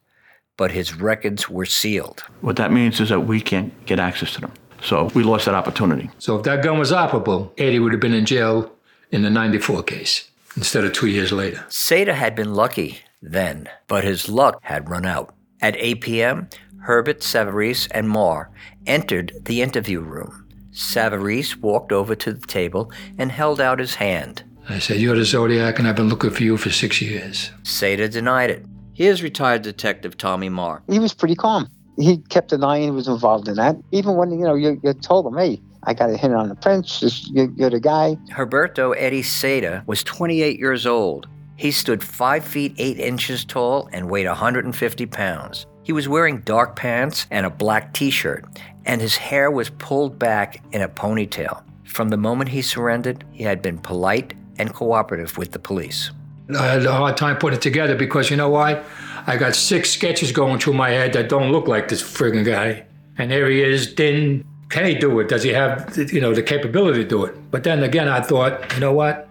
but 0.56 0.70
his 0.70 0.94
records 0.94 1.48
were 1.48 1.66
sealed. 1.66 2.24
What 2.40 2.56
that 2.56 2.72
means 2.72 3.00
is 3.00 3.08
that 3.08 3.20
we 3.20 3.40
can't 3.40 3.72
get 3.86 3.98
access 3.98 4.34
to 4.34 4.40
them. 4.40 4.52
So 4.82 5.10
we 5.14 5.22
lost 5.22 5.46
that 5.46 5.54
opportunity. 5.54 6.10
So 6.18 6.36
if 6.36 6.42
that 6.44 6.62
gun 6.62 6.78
was 6.78 6.92
operable, 6.92 7.52
Eddie 7.58 7.78
would 7.78 7.92
have 7.92 8.00
been 8.00 8.14
in 8.14 8.26
jail 8.26 8.72
in 9.10 9.22
the 9.22 9.30
94 9.30 9.82
case 9.84 10.30
instead 10.56 10.84
of 10.84 10.92
two 10.92 11.06
years 11.06 11.32
later. 11.32 11.64
Seda 11.68 12.14
had 12.14 12.34
been 12.34 12.54
lucky 12.54 13.00
then, 13.20 13.68
but 13.86 14.04
his 14.04 14.28
luck 14.28 14.58
had 14.62 14.90
run 14.90 15.06
out. 15.06 15.34
At 15.60 15.76
8 15.76 16.00
p.m., 16.00 16.48
Herbert, 16.80 17.20
Savarese, 17.20 17.86
and 17.92 18.08
Marr 18.08 18.50
entered 18.86 19.32
the 19.44 19.62
interview 19.62 20.00
room. 20.00 20.48
Savarese 20.72 21.56
walked 21.56 21.92
over 21.92 22.14
to 22.16 22.32
the 22.32 22.46
table 22.46 22.90
and 23.18 23.30
held 23.30 23.60
out 23.60 23.78
his 23.78 23.94
hand. 23.94 24.42
I 24.68 24.78
said, 24.78 24.98
You're 24.98 25.16
the 25.16 25.24
Zodiac, 25.24 25.78
and 25.78 25.86
I've 25.86 25.96
been 25.96 26.08
looking 26.08 26.30
for 26.30 26.42
you 26.42 26.56
for 26.56 26.70
six 26.70 27.00
years. 27.00 27.50
Seda 27.62 28.10
denied 28.10 28.50
it. 28.50 28.66
Here's 28.94 29.22
retired 29.22 29.62
detective 29.62 30.16
Tommy 30.16 30.48
Marr. 30.48 30.82
He 30.90 30.98
was 30.98 31.14
pretty 31.14 31.34
calm. 31.34 31.68
He 31.96 32.18
kept 32.18 32.48
denying 32.48 32.84
he 32.84 32.90
was 32.90 33.08
involved 33.08 33.48
in 33.48 33.56
that. 33.56 33.76
Even 33.90 34.16
when, 34.16 34.30
you 34.30 34.44
know, 34.44 34.54
you, 34.54 34.80
you 34.82 34.92
told 34.94 35.26
him, 35.26 35.36
hey, 35.36 35.60
I 35.84 35.94
got 35.94 36.10
a 36.10 36.16
hit 36.16 36.32
on 36.32 36.48
the 36.48 36.54
prince. 36.54 37.28
You're, 37.32 37.50
you're 37.56 37.70
the 37.70 37.80
guy. 37.80 38.16
Heriberto 38.30 38.94
Eddie 38.96 39.22
Seda 39.22 39.86
was 39.86 40.02
28 40.04 40.58
years 40.58 40.86
old. 40.86 41.26
He 41.56 41.70
stood 41.70 42.02
5 42.02 42.44
feet 42.44 42.74
8 42.78 42.98
inches 42.98 43.44
tall 43.44 43.88
and 43.92 44.08
weighed 44.08 44.26
150 44.26 45.06
pounds. 45.06 45.66
He 45.82 45.92
was 45.92 46.08
wearing 46.08 46.40
dark 46.40 46.76
pants 46.76 47.26
and 47.30 47.44
a 47.44 47.50
black 47.50 47.92
t 47.92 48.10
shirt, 48.10 48.44
and 48.84 49.00
his 49.00 49.16
hair 49.16 49.50
was 49.50 49.68
pulled 49.70 50.18
back 50.18 50.62
in 50.72 50.82
a 50.82 50.88
ponytail. 50.88 51.62
From 51.84 52.08
the 52.08 52.16
moment 52.16 52.50
he 52.50 52.62
surrendered, 52.62 53.24
he 53.32 53.42
had 53.42 53.60
been 53.60 53.78
polite 53.78 54.34
and 54.58 54.72
cooperative 54.72 55.36
with 55.36 55.52
the 55.52 55.58
police. 55.58 56.10
I 56.56 56.66
had 56.66 56.86
a 56.86 56.92
hard 56.92 57.16
time 57.16 57.36
putting 57.36 57.56
it 57.56 57.62
together 57.62 57.96
because 57.96 58.30
you 58.30 58.36
know 58.36 58.48
why? 58.48 58.82
I 59.26 59.36
got 59.36 59.54
six 59.54 59.90
sketches 59.90 60.32
going 60.32 60.58
through 60.58 60.74
my 60.74 60.90
head 60.90 61.12
that 61.12 61.28
don't 61.28 61.52
look 61.52 61.68
like 61.68 61.88
this 61.88 62.02
friggin' 62.02 62.44
guy. 62.44 62.84
And 63.18 63.30
there 63.30 63.48
he 63.48 63.62
is, 63.62 63.94
then 63.94 64.44
can 64.68 64.86
he 64.86 64.94
do 64.94 65.20
it? 65.20 65.28
Does 65.28 65.42
he 65.42 65.50
have, 65.50 65.96
you 65.96 66.20
know, 66.20 66.34
the 66.34 66.42
capability 66.42 67.02
to 67.02 67.08
do 67.08 67.24
it? 67.24 67.34
But 67.50 67.62
then 67.62 67.82
again, 67.82 68.08
I 68.08 68.20
thought, 68.20 68.72
you 68.74 68.80
know 68.80 68.92
what? 68.92 69.28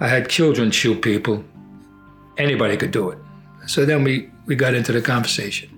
I 0.00 0.08
had 0.08 0.28
children 0.28 0.70
shoot 0.70 1.00
people. 1.02 1.44
Anybody 2.36 2.76
could 2.76 2.90
do 2.90 3.10
it. 3.10 3.18
So 3.66 3.84
then 3.84 4.04
we, 4.04 4.30
we 4.44 4.54
got 4.54 4.74
into 4.74 4.92
the 4.92 5.00
conversation. 5.00 5.70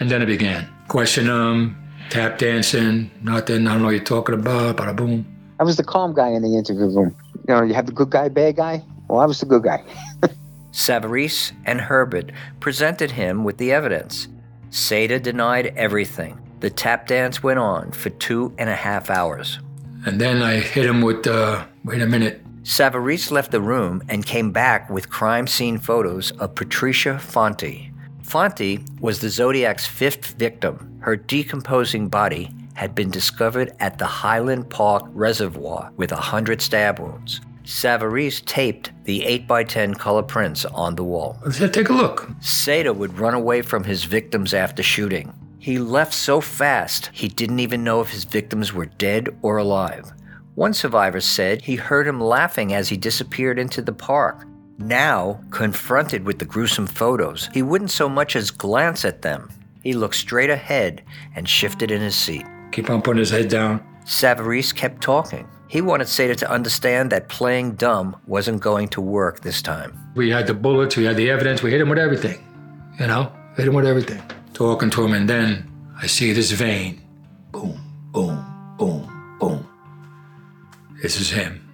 And 0.00 0.10
then 0.10 0.22
it 0.22 0.26
began. 0.26 0.68
Question 0.88 1.28
um, 1.28 1.76
tap 2.10 2.38
dancing, 2.38 3.10
nothing, 3.22 3.66
I 3.66 3.72
don't 3.72 3.80
know 3.80 3.86
what 3.86 3.96
you're 3.96 4.04
talking 4.04 4.34
about, 4.34 4.76
bada 4.76 4.94
boom. 4.94 5.26
I 5.58 5.64
was 5.64 5.76
the 5.76 5.84
calm 5.84 6.14
guy 6.14 6.28
in 6.28 6.42
the 6.42 6.56
interview 6.56 6.86
room. 6.86 7.16
You 7.48 7.54
know, 7.54 7.62
you 7.62 7.74
have 7.74 7.86
the 7.86 7.92
good 7.92 8.10
guy, 8.10 8.28
bad 8.28 8.56
guy. 8.56 8.82
Well, 9.08 9.20
I 9.20 9.26
was 9.26 9.40
the 9.40 9.46
good 9.46 9.62
guy. 9.62 9.82
Savarese 10.74 11.52
and 11.64 11.80
Herbert 11.80 12.32
presented 12.58 13.12
him 13.12 13.44
with 13.44 13.58
the 13.58 13.70
evidence. 13.70 14.26
Seda 14.70 15.22
denied 15.22 15.72
everything. 15.76 16.40
The 16.58 16.68
tap 16.68 17.06
dance 17.06 17.44
went 17.44 17.60
on 17.60 17.92
for 17.92 18.10
two 18.10 18.52
and 18.58 18.68
a 18.68 18.74
half 18.74 19.08
hours. 19.08 19.60
And 20.04 20.20
then 20.20 20.42
I 20.42 20.56
hit 20.56 20.84
him 20.84 21.00
with, 21.00 21.26
uh, 21.28 21.64
wait 21.84 22.02
a 22.02 22.06
minute. 22.06 22.42
Savarese 22.64 23.30
left 23.30 23.52
the 23.52 23.60
room 23.60 24.02
and 24.08 24.26
came 24.26 24.50
back 24.50 24.90
with 24.90 25.10
crime 25.10 25.46
scene 25.46 25.78
photos 25.78 26.32
of 26.32 26.56
Patricia 26.56 27.18
Fonte. 27.20 27.90
Fonte 28.22 28.80
was 29.00 29.20
the 29.20 29.30
Zodiac's 29.30 29.86
fifth 29.86 30.32
victim. 30.32 30.98
Her 31.00 31.14
decomposing 31.14 32.08
body 32.08 32.50
had 32.74 32.96
been 32.96 33.10
discovered 33.10 33.72
at 33.78 33.98
the 33.98 34.06
Highland 34.06 34.70
Park 34.70 35.04
Reservoir 35.12 35.92
with 35.96 36.10
a 36.10 36.16
100 36.16 36.60
stab 36.60 36.98
wounds. 36.98 37.40
Savarese 37.64 38.44
taped 38.44 38.92
the 39.04 39.22
8x10 39.48 39.98
color 39.98 40.22
prints 40.22 40.64
on 40.66 40.94
the 40.94 41.04
wall. 41.04 41.38
Take 41.52 41.88
a 41.88 41.92
look. 41.92 42.28
Seda 42.40 42.94
would 42.94 43.18
run 43.18 43.34
away 43.34 43.62
from 43.62 43.84
his 43.84 44.04
victims 44.04 44.54
after 44.54 44.82
shooting. 44.82 45.32
He 45.58 45.78
left 45.78 46.12
so 46.12 46.42
fast 46.42 47.10
he 47.12 47.28
didn't 47.28 47.60
even 47.60 47.82
know 47.82 48.02
if 48.02 48.10
his 48.10 48.24
victims 48.24 48.74
were 48.74 48.86
dead 48.86 49.30
or 49.40 49.56
alive. 49.56 50.12
One 50.56 50.74
survivor 50.74 51.20
said 51.20 51.62
he 51.62 51.76
heard 51.76 52.06
him 52.06 52.20
laughing 52.20 52.74
as 52.74 52.90
he 52.90 52.96
disappeared 52.98 53.58
into 53.58 53.80
the 53.80 53.92
park. 53.92 54.46
Now, 54.76 55.40
confronted 55.50 56.24
with 56.24 56.38
the 56.38 56.44
gruesome 56.44 56.86
photos, 56.86 57.48
he 57.54 57.62
wouldn't 57.62 57.90
so 57.90 58.08
much 58.08 58.36
as 58.36 58.50
glance 58.50 59.04
at 59.04 59.22
them. 59.22 59.48
He 59.82 59.94
looked 59.94 60.16
straight 60.16 60.50
ahead 60.50 61.02
and 61.34 61.48
shifted 61.48 61.90
in 61.90 62.00
his 62.02 62.14
seat. 62.14 62.44
Keep 62.72 62.90
on 62.90 63.00
putting 63.00 63.20
his 63.20 63.30
head 63.30 63.48
down. 63.48 63.82
Savarese 64.04 64.74
kept 64.74 65.00
talking. 65.00 65.48
He 65.74 65.80
wanted 65.80 66.06
Seda 66.06 66.36
to 66.36 66.48
understand 66.48 67.10
that 67.10 67.28
playing 67.28 67.74
dumb 67.74 68.14
wasn't 68.28 68.60
going 68.60 68.86
to 68.90 69.00
work 69.00 69.40
this 69.40 69.60
time. 69.60 69.98
We 70.14 70.30
had 70.30 70.46
the 70.46 70.54
bullets, 70.54 70.96
we 70.96 71.02
had 71.02 71.16
the 71.16 71.28
evidence, 71.28 71.64
we 71.64 71.72
hit 71.72 71.80
him 71.80 71.88
with 71.88 71.98
everything. 71.98 72.38
You 73.00 73.08
know, 73.08 73.32
hit 73.56 73.66
him 73.66 73.74
with 73.74 73.84
everything. 73.84 74.22
Talking 74.52 74.88
to 74.90 75.04
him, 75.04 75.14
and 75.14 75.28
then 75.28 75.68
I 76.00 76.06
see 76.06 76.32
this 76.32 76.52
vein. 76.52 77.02
Boom, 77.50 77.76
boom, 78.12 78.76
boom, 78.78 79.36
boom. 79.40 79.68
This 81.02 81.20
is 81.20 81.30
him. 81.30 81.68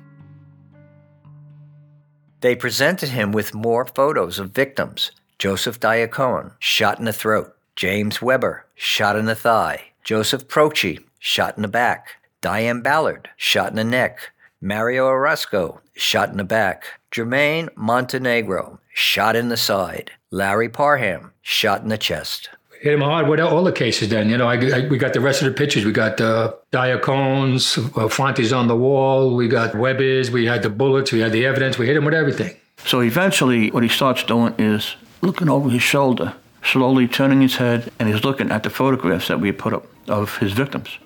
They 2.41 2.57
presented 2.57 3.11
him 3.11 3.33
with 3.33 3.53
more 3.53 3.85
photos 3.85 4.39
of 4.39 4.53
victims 4.53 5.11
Joseph 5.39 5.79
Diacone, 5.79 6.53
shot 6.59 6.99
in 6.99 7.05
the 7.05 7.13
throat, 7.13 7.55
James 7.77 8.23
Weber, 8.23 8.65
shot 8.75 9.17
in 9.17 9.27
the 9.27 9.35
thigh, 9.35 9.91
Joseph 10.05 10.49
Proce, 10.49 11.05
shot 11.19 11.57
in 11.57 11.61
the 11.61 11.69
back, 11.69 12.17
Diane 12.41 12.81
Ballard, 12.81 13.29
shot 13.37 13.69
in 13.71 13.77
the 13.77 13.85
neck, 13.85 14.31
Mario 14.63 15.07
Orozco, 15.07 15.81
shot 15.95 16.31
in 16.31 16.39
the 16.39 16.45
back, 16.45 16.85
Germaine 17.11 17.69
Montenegro, 17.77 18.81
shot 18.95 19.37
in 19.37 19.49
the 19.49 19.57
side, 19.57 20.13
Larry 20.31 20.69
Parham, 20.69 21.33
shot 21.43 21.83
in 21.83 21.89
the 21.89 21.99
chest. 21.99 22.49
Hit 22.81 22.95
him 22.95 23.03
hard 23.03 23.29
with 23.29 23.41
all 23.41 23.63
the 23.63 23.73
cases 23.73 24.09
then. 24.09 24.31
You 24.31 24.39
know, 24.39 24.49
I, 24.49 24.55
I, 24.55 24.89
we 24.89 24.97
got 24.97 25.13
the 25.13 25.21
rest 25.21 25.43
of 25.43 25.49
the 25.49 25.55
pictures. 25.55 25.85
We 25.85 25.93
got 25.93 26.19
uh, 26.19 26.55
Diacones, 26.73 27.77
uh, 27.99 28.09
Fontes 28.09 28.55
on 28.55 28.69
the 28.69 28.77
wall. 28.77 29.37
We 29.37 29.49
got 29.49 29.75
Webers. 29.75 30.31
We 30.31 30.47
had 30.47 30.63
the 30.63 30.71
bullets. 30.71 31.13
We 31.13 31.21
had 31.21 31.33
the 31.33 31.45
evidence. 31.45 31.77
We 31.77 31.87
hit 31.87 31.97
him 31.99 32.07
with 32.07 32.15
everything. 32.15 32.57
So 32.87 33.01
eventually, 33.01 33.71
what 33.71 33.83
he 33.83 33.91
starts 33.91 34.23
doing 34.25 34.55
is 34.57 34.97
looking 35.21 35.51
over 35.51 35.69
his 35.69 35.83
shoulder, 35.83 36.33
slowly 36.65 37.07
turning 37.07 37.43
his 37.43 37.57
head, 37.57 37.93
and 37.99 38.09
he's 38.09 38.25
looking 38.25 38.51
at 38.51 38.63
the 38.63 38.71
photographs 38.71 39.29
that 39.29 39.41
we 39.41 39.49
had 39.49 39.59
put 39.59 39.75
up 39.75 39.85
of 40.09 40.39
his 40.39 40.53
victims. 40.53 40.99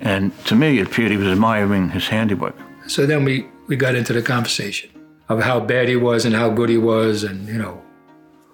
And 0.00 0.36
to 0.46 0.54
me, 0.54 0.78
it 0.78 0.86
appeared 0.86 1.10
he 1.10 1.16
was 1.16 1.28
admiring 1.28 1.90
his 1.90 2.08
handiwork. 2.08 2.56
So 2.86 3.06
then 3.06 3.24
we, 3.24 3.46
we 3.68 3.76
got 3.76 3.94
into 3.94 4.12
the 4.12 4.22
conversation 4.22 4.90
of 5.28 5.42
how 5.42 5.60
bad 5.60 5.88
he 5.88 5.96
was 5.96 6.24
and 6.24 6.34
how 6.34 6.50
good 6.50 6.68
he 6.68 6.78
was, 6.78 7.22
and, 7.22 7.46
you 7.46 7.58
know, 7.58 7.80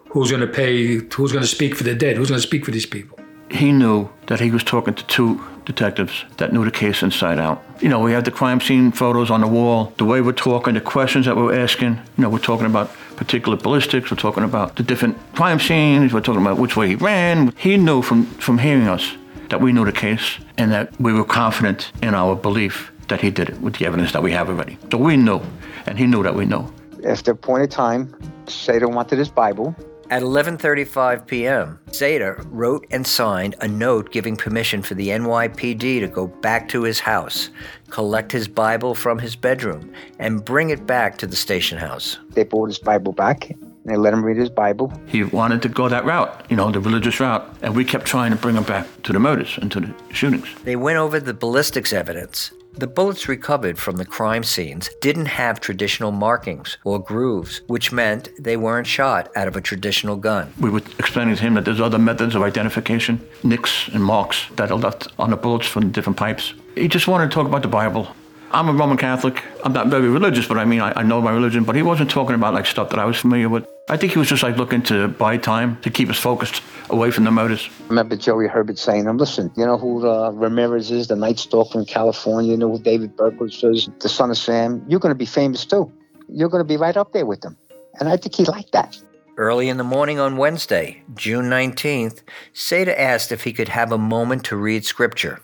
who's 0.09 0.31
going 0.31 0.41
to 0.43 0.47
pay, 0.47 0.97
who's 0.97 1.33
going 1.33 1.43
to 1.43 1.49
speak 1.49 1.75
for 1.75 1.85
the 1.85 1.95
dead, 1.95 2.17
who's 2.17 2.29
going 2.29 2.41
to 2.41 2.47
speak 2.47 2.65
for 2.65 2.71
these 2.71 2.87
people. 2.87 3.19
He 3.49 3.71
knew 3.71 4.09
that 4.27 4.41
he 4.41 4.51
was 4.51 4.65
talking 4.65 4.95
to 4.95 5.07
two 5.07 5.41
detectives 5.65 6.25
that 6.39 6.53
knew 6.53 6.65
the 6.65 6.71
case 6.71 7.03
inside 7.03 7.39
out. 7.39 7.63
You 7.81 7.89
know, 7.89 8.01
we 8.01 8.13
had 8.13 8.25
the 8.25 8.31
crime 8.31 8.61
scene 8.61 8.93
photos 8.93 9.31
on 9.31 9.41
the 9.41 9.47
wall, 9.47 9.93
the 9.99 10.05
way 10.05 10.21
we're 10.21 10.33
talking, 10.33 10.75
the 10.75 10.81
questions 10.81 11.27
that 11.27 11.37
we're 11.37 11.59
asking. 11.59 11.95
You 12.17 12.23
know, 12.23 12.29
we're 12.29 12.39
talking 12.39 12.67
about 12.67 12.91
particular 13.17 13.57
ballistics, 13.57 14.11
we're 14.11 14.17
talking 14.17 14.43
about 14.43 14.77
the 14.77 14.83
different 14.83 15.17
crime 15.35 15.61
scenes, 15.61 16.13
we're 16.13 16.21
talking 16.21 16.43
about 16.43 16.59
which 16.59 16.77
way 16.77 16.89
he 16.89 16.95
ran. 16.97 17.53
He 17.57 17.77
knew 17.77 18.03
from, 18.03 18.27
from 18.27 18.59
hearing 18.59 18.89
us 18.89 19.15
that 19.49 19.61
we 19.61 19.73
knew 19.73 19.85
the 19.85 19.93
case 19.93 20.39
and 20.59 20.73
that 20.73 20.99
we 21.01 21.13
were 21.13 21.25
confident 21.25 21.93
in 22.03 22.15
our 22.15 22.35
belief 22.35 22.93
that 23.09 23.21
he 23.21 23.31
did 23.31 23.49
it 23.49 23.61
with 23.61 23.77
the 23.77 23.87
evidence 23.87 24.13
that 24.13 24.23
we 24.23 24.33
have 24.33 24.49
already. 24.49 24.79
So 24.91 24.99
we 24.99 25.17
knew, 25.17 25.41
and 25.87 25.99
he 25.99 26.07
knew 26.07 26.23
that 26.23 26.35
we 26.35 26.45
knew. 26.45 26.67
After 27.07 27.33
a 27.33 27.37
point 27.37 27.63
of 27.63 27.71
time, 27.71 28.09
Seda 28.47 28.93
wanted 28.93 29.19
his 29.19 29.29
Bible. 29.29 29.75
At 30.09 30.23
11:35 30.23 31.27
p.m., 31.27 31.81
Seda 31.89 32.47
wrote 32.51 32.87
and 32.93 33.05
signed 33.05 33.57
a 33.61 33.67
note 33.67 34.13
giving 34.13 34.37
permission 34.37 34.81
for 34.81 34.95
the 34.95 35.09
NYPD 35.09 36.01
to 36.01 36.07
go 36.07 36.29
back 36.29 36.69
to 36.69 36.85
his 36.85 37.01
house, 37.01 37.51
collect 37.91 38.31
his 38.31 38.47
Bible 38.47 38.95
from 38.95 39.19
his 39.19 39.35
bedroom, 39.35 39.93
and 40.21 40.45
bring 40.45 40.71
it 40.71 40.87
back 40.87 41.19
to 41.19 41.27
the 41.27 41.35
station 41.35 41.77
house. 41.77 42.19
They 42.31 42.45
brought 42.45 42.69
his 42.69 42.79
Bible 42.79 43.13
back. 43.13 43.51
And 43.87 43.95
they 43.95 43.99
let 43.99 44.13
him 44.13 44.25
read 44.25 44.37
his 44.37 44.51
Bible. 44.51 44.93
He 45.07 45.23
wanted 45.23 45.63
to 45.63 45.69
go 45.69 45.89
that 45.89 46.05
route, 46.05 46.45
you 46.51 46.57
know, 46.57 46.73
the 46.73 46.81
religious 46.81 47.21
route, 47.21 47.49
and 47.63 47.77
we 47.77 47.85
kept 47.85 48.05
trying 48.05 48.33
to 48.33 48.37
bring 48.37 48.57
him 48.57 48.65
back 48.65 48.85
to 49.05 49.13
the 49.13 49.21
murders 49.21 49.57
and 49.63 49.71
to 49.71 49.79
the 49.79 49.95
shootings. 50.13 50.49
They 50.65 50.75
went 50.75 50.99
over 50.99 51.21
the 51.21 51.33
ballistics 51.33 51.93
evidence. 51.93 52.51
The 52.73 52.89
bullets 52.89 53.29
recovered 53.29 53.79
from 53.79 53.97
the 53.97 54.05
crime 54.05 54.43
scenes 54.43 54.91
didn't 55.01 55.27
have 55.27 55.61
traditional 55.61 56.11
markings 56.11 56.79
or 56.83 56.99
grooves, 56.99 57.61
which 57.69 57.93
meant 57.93 58.29
they 58.41 58.57
weren't 58.57 58.89
shot 58.89 59.31
out 59.37 59.47
of 59.47 59.55
a 59.55 59.61
traditional 59.61 60.17
gun. 60.17 60.53
We 60.59 60.69
were 60.69 60.83
explaining 60.99 61.37
to 61.37 61.43
him 61.43 61.55
that 61.55 61.65
there's 61.65 61.81
other 61.81 61.99
methods 61.99 62.35
of 62.35 62.43
identification, 62.43 63.25
nicks 63.45 63.87
and 63.89 64.03
marks 64.03 64.47
that 64.57 64.73
are 64.73 64.79
left 64.79 65.07
on 65.21 65.31
the 65.31 65.37
bullets 65.37 65.69
from 65.69 65.93
different 65.93 66.19
pipes. 66.19 66.55
He 66.75 66.89
just 66.89 67.07
wanted 67.07 67.31
to 67.31 67.35
talk 67.35 67.47
about 67.47 67.63
the 67.63 67.69
Bible. 67.69 68.09
I'm 68.53 68.69
a 68.69 68.73
Roman 68.73 68.97
Catholic. 68.97 69.43
I'm 69.65 69.73
not 69.73 69.89
very 69.89 70.09
religious, 70.09 70.47
but 70.47 70.59
I 70.59 70.65
mean, 70.65 70.81
I, 70.81 70.93
I 70.97 71.03
know 71.03 71.21
my 71.21 71.33
religion. 71.33 71.65
But 71.65 71.75
he 71.75 71.83
wasn't 71.83 72.11
talking 72.11 72.35
about 72.35 72.55
like 72.55 72.67
stuff 72.67 72.91
that 72.91 72.99
I 72.99 73.05
was 73.05 73.17
familiar 73.17 73.49
with. 73.49 73.67
I 73.89 73.97
think 73.97 74.13
he 74.13 74.19
was 74.19 74.29
just 74.29 74.43
like 74.43 74.57
looking 74.57 74.83
to 74.85 75.09
buy 75.09 75.37
time 75.37 75.81
to 75.83 75.91
keep 75.91 76.09
us 76.11 76.19
focused 76.19 76.63
away 76.91 77.11
from 77.11 77.25
the 77.25 77.31
murders. 77.31 77.69
I 77.85 77.89
remember 77.89 78.17
Joey 78.17 78.47
Herbert 78.47 78.79
saying 78.79 79.05
to 79.05 79.11
him, 79.11 79.17
listen, 79.17 79.51
you 79.57 79.65
know 79.65 79.79
who 79.79 80.09
uh, 80.09 80.31
Ramirez 80.31 80.91
is, 80.91 81.09
the 81.09 81.17
Night 81.17 81.39
Stalker 81.39 81.79
in 81.79 81.85
California? 81.85 82.53
You 82.53 82.57
know 82.57 82.71
who 82.71 82.79
David 82.79 83.17
Berkowitz 83.17 83.63
is, 83.65 83.89
the 84.01 84.09
son 84.09 84.31
of 84.31 84.39
Sam? 84.39 84.85
You're 84.89 85.01
going 85.01 85.15
to 85.15 85.19
be 85.19 85.27
famous 85.27 85.65
too. 85.65 85.93
You're 86.29 86.49
going 86.49 86.63
to 86.63 86.69
be 86.69 86.77
right 86.77 86.97
up 86.97 87.13
there 87.13 87.27
with 87.27 87.41
them. 87.43 87.57
And 88.01 88.09
I 88.09 88.17
think 88.17 88.35
he 88.35 88.45
liked 88.45 88.73
that. 88.73 88.99
Early 89.37 89.69
in 89.69 89.77
the 89.77 89.85
morning 89.85 90.19
on 90.19 90.37
Wednesday, 90.37 91.03
June 91.15 91.45
19th, 91.45 92.23
Seda 92.55 92.99
asked 92.99 93.31
if 93.31 93.45
he 93.45 93.53
could 93.53 93.69
have 93.69 93.93
a 93.93 93.99
moment 93.99 94.45
to 94.45 94.57
read 94.57 94.85
scripture. 94.85 95.41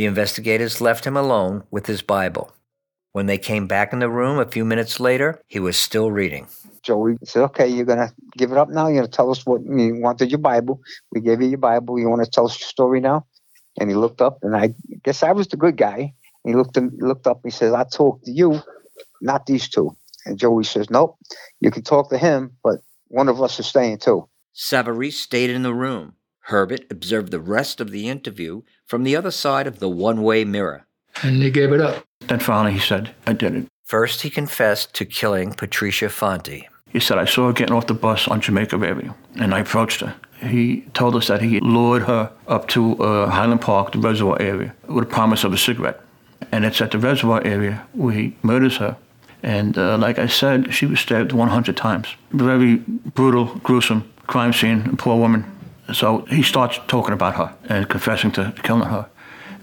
The 0.00 0.06
investigators 0.06 0.80
left 0.80 1.06
him 1.06 1.14
alone 1.14 1.64
with 1.70 1.84
his 1.84 2.00
Bible. 2.00 2.54
When 3.12 3.26
they 3.26 3.36
came 3.36 3.66
back 3.66 3.92
in 3.92 3.98
the 3.98 4.08
room 4.08 4.38
a 4.38 4.46
few 4.46 4.64
minutes 4.64 4.98
later, 4.98 5.42
he 5.46 5.60
was 5.60 5.76
still 5.76 6.10
reading. 6.10 6.46
Joey 6.82 7.18
said, 7.24 7.42
okay, 7.42 7.68
you're 7.68 7.84
going 7.84 8.08
to 8.08 8.10
give 8.38 8.50
it 8.50 8.56
up 8.56 8.70
now. 8.70 8.86
You're 8.86 9.00
going 9.00 9.10
to 9.10 9.14
tell 9.14 9.30
us 9.30 9.44
what 9.44 9.60
you 9.60 10.00
wanted 10.00 10.30
your 10.30 10.38
Bible. 10.38 10.80
We 11.12 11.20
gave 11.20 11.42
you 11.42 11.48
your 11.48 11.58
Bible. 11.58 11.98
You 11.98 12.08
want 12.08 12.24
to 12.24 12.30
tell 12.30 12.46
us 12.46 12.58
your 12.58 12.66
story 12.66 13.00
now? 13.00 13.26
And 13.78 13.90
he 13.90 13.94
looked 13.94 14.22
up, 14.22 14.38
and 14.40 14.56
I 14.56 14.72
guess 15.04 15.22
I 15.22 15.32
was 15.32 15.48
the 15.48 15.58
good 15.58 15.76
guy. 15.76 16.14
He 16.44 16.54
looked, 16.54 16.78
looked 16.78 17.26
up, 17.26 17.42
he 17.44 17.50
says, 17.50 17.74
I 17.74 17.84
talk 17.84 18.24
to 18.24 18.30
you, 18.30 18.58
not 19.20 19.44
these 19.44 19.68
two. 19.68 19.94
And 20.24 20.38
Joey 20.38 20.64
says, 20.64 20.88
nope, 20.88 21.18
you 21.60 21.70
can 21.70 21.82
talk 21.82 22.08
to 22.08 22.16
him, 22.16 22.56
but 22.64 22.76
one 23.08 23.28
of 23.28 23.42
us 23.42 23.60
is 23.60 23.66
staying 23.66 23.98
too. 23.98 24.26
Savarese 24.56 25.12
stayed 25.12 25.50
in 25.50 25.62
the 25.62 25.74
room. 25.74 26.14
Herbert 26.50 26.84
observed 26.90 27.30
the 27.30 27.40
rest 27.40 27.80
of 27.80 27.90
the 27.90 28.08
interview 28.08 28.62
from 28.84 29.04
the 29.04 29.16
other 29.16 29.30
side 29.30 29.66
of 29.66 29.78
the 29.78 29.88
one 29.88 30.22
way 30.22 30.44
mirror. 30.44 30.86
And 31.22 31.42
he 31.42 31.50
gave 31.50 31.72
it 31.72 31.80
up. 31.80 32.04
Then 32.20 32.40
finally 32.40 32.74
he 32.74 32.80
said, 32.80 33.14
I 33.26 33.32
did 33.32 33.54
it. 33.54 33.66
First, 33.84 34.22
he 34.22 34.30
confessed 34.30 34.94
to 34.94 35.04
killing 35.04 35.52
Patricia 35.52 36.08
Fonte. 36.08 36.64
He 36.88 37.00
said, 37.00 37.18
I 37.18 37.24
saw 37.24 37.48
her 37.48 37.52
getting 37.52 37.74
off 37.74 37.86
the 37.86 37.94
bus 37.94 38.28
on 38.28 38.40
Jamaica 38.40 38.76
Avenue, 38.76 39.12
and 39.36 39.54
I 39.54 39.60
approached 39.60 40.00
her. 40.00 40.14
He 40.40 40.82
told 40.94 41.16
us 41.16 41.28
that 41.28 41.42
he 41.42 41.60
lured 41.60 42.02
her 42.02 42.32
up 42.48 42.68
to 42.68 43.00
uh, 43.02 43.30
Highland 43.30 43.60
Park, 43.60 43.92
the 43.92 43.98
reservoir 43.98 44.40
area, 44.40 44.74
with 44.86 45.04
a 45.04 45.10
promise 45.10 45.44
of 45.44 45.52
a 45.52 45.58
cigarette. 45.58 46.00
And 46.52 46.64
it's 46.64 46.80
at 46.80 46.90
the 46.90 46.98
reservoir 46.98 47.42
area 47.44 47.86
where 47.92 48.14
he 48.14 48.36
murders 48.42 48.76
her. 48.78 48.96
And 49.42 49.76
uh, 49.78 49.98
like 49.98 50.18
I 50.18 50.26
said, 50.26 50.72
she 50.74 50.86
was 50.86 51.00
stabbed 51.00 51.32
100 51.32 51.76
times. 51.76 52.08
Very 52.32 52.76
brutal, 52.76 53.46
gruesome 53.62 54.10
crime 54.26 54.52
scene, 54.52 54.88
a 54.92 54.96
poor 54.96 55.16
woman. 55.16 55.44
So 55.92 56.24
he 56.26 56.42
starts 56.42 56.78
talking 56.86 57.12
about 57.12 57.34
her 57.36 57.54
and 57.68 57.88
confessing 57.88 58.32
to 58.32 58.52
killing 58.62 58.88
her. 58.88 59.08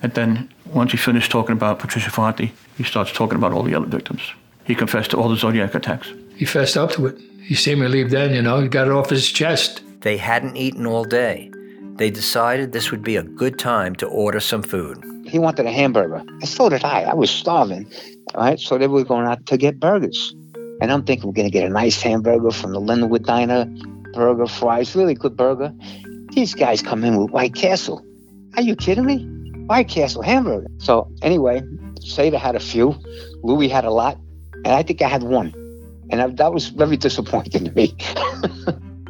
And 0.02 0.14
then 0.14 0.50
once 0.74 0.92
he 0.92 0.98
finished 0.98 1.32
talking 1.32 1.54
about 1.54 1.80
Patricia 1.80 2.10
Fonte, 2.12 2.52
he 2.78 2.84
starts 2.84 3.12
talking 3.12 3.38
about 3.38 3.54
all 3.54 3.64
the 3.64 3.74
other 3.74 3.88
victims. 3.88 4.22
He 4.66 4.76
confessed 4.76 5.12
to 5.12 5.18
all 5.18 5.30
the 5.30 5.38
Zodiac 5.38 5.74
attacks. 5.74 6.12
He 6.36 6.46
fessed 6.46 6.78
up 6.78 6.92
to 6.92 7.08
it. 7.08 7.18
He 7.42 7.56
seemed 7.56 7.82
relieved 7.82 8.12
then, 8.12 8.34
you 8.34 8.42
know, 8.42 8.60
he 8.60 8.68
got 8.68 8.88
it 8.88 8.94
off 8.94 9.10
his 9.10 9.32
chest. 9.32 9.82
They 10.02 10.18
hadn't 10.18 10.58
eaten 10.58 10.86
all 10.86 11.06
day. 11.06 11.52
They 11.96 12.12
decided 12.12 12.74
this 12.74 12.92
would 12.92 13.04
be 13.04 13.16
a 13.16 13.24
good 13.24 13.58
time 13.58 13.96
to 13.96 14.06
order 14.06 14.40
some 14.40 14.62
food. 14.62 15.04
He 15.26 15.40
wanted 15.40 15.66
a 15.66 15.72
hamburger. 15.72 16.18
And 16.18 16.48
so 16.48 16.70
did 16.70 16.84
I. 16.84 17.04
I 17.04 17.14
was 17.14 17.32
starving. 17.32 17.92
All 18.36 18.42
right. 18.42 18.60
So 18.60 18.78
they 18.78 18.88
were 18.88 19.04
going 19.04 19.26
out 19.26 19.46
to 19.48 19.58
get 19.58 19.80
burgers. 19.80 20.36
And 20.80 20.92
I'm 20.92 21.04
thinking 21.04 21.28
we're 21.28 21.34
going 21.34 21.48
to 21.48 21.52
get 21.52 21.66
a 21.66 21.70
nice 21.70 22.02
hamburger 22.02 22.52
from 22.52 22.74
the 22.74 22.80
Lindenwood 22.80 23.26
Diner, 23.26 23.66
burger, 24.14 24.46
fries, 24.46 24.96
really 24.96 25.16
good 25.16 25.36
burger. 25.36 25.74
These 26.38 26.54
guys 26.54 26.84
come 26.84 27.04
in 27.04 27.18
with 27.18 27.32
White 27.32 27.56
Castle. 27.56 28.06
Are 28.56 28.62
you 28.62 28.76
kidding 28.76 29.06
me? 29.06 29.26
White 29.66 29.88
Castle 29.88 30.22
hamburger. 30.22 30.68
So 30.78 31.12
anyway, 31.24 31.62
Seda 32.02 32.38
had 32.38 32.56
a 32.56 32.60
few. 32.60 32.94
Louis 33.42 33.68
had 33.68 33.86
a 33.86 33.90
lot. 33.90 34.20
And 34.54 34.68
I 34.68 34.84
think 34.84 35.02
I 35.02 35.08
had 35.08 35.24
one. 35.24 35.52
And 36.12 36.22
I, 36.22 36.28
that 36.28 36.54
was 36.54 36.68
very 36.68 36.96
disappointing 36.96 37.66
to 37.66 37.72
me. 37.72 37.96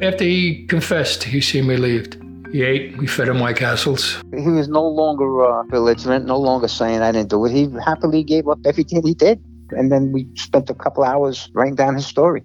After 0.02 0.24
he 0.24 0.64
confessed, 0.68 1.22
he 1.22 1.42
seemed 1.42 1.68
relieved. 1.68 2.16
He 2.50 2.62
ate, 2.62 2.96
we 2.96 3.06
fed 3.06 3.28
him 3.28 3.40
White 3.40 3.56
Castles. 3.56 4.22
he 4.34 4.48
was 4.48 4.68
no 4.68 4.88
longer 4.88 5.44
uh, 5.44 5.64
belligerent, 5.64 6.24
no 6.24 6.38
longer 6.38 6.66
saying 6.66 7.02
I 7.02 7.12
didn't 7.12 7.28
do 7.28 7.44
it. 7.44 7.52
He 7.52 7.68
happily 7.84 8.24
gave 8.24 8.48
up 8.48 8.58
everything 8.64 9.06
he 9.06 9.12
did. 9.12 9.38
And 9.72 9.92
then 9.92 10.12
we 10.12 10.26
spent 10.36 10.70
a 10.70 10.74
couple 10.74 11.04
hours 11.04 11.50
writing 11.52 11.74
down 11.74 11.94
his 11.94 12.06
story. 12.06 12.42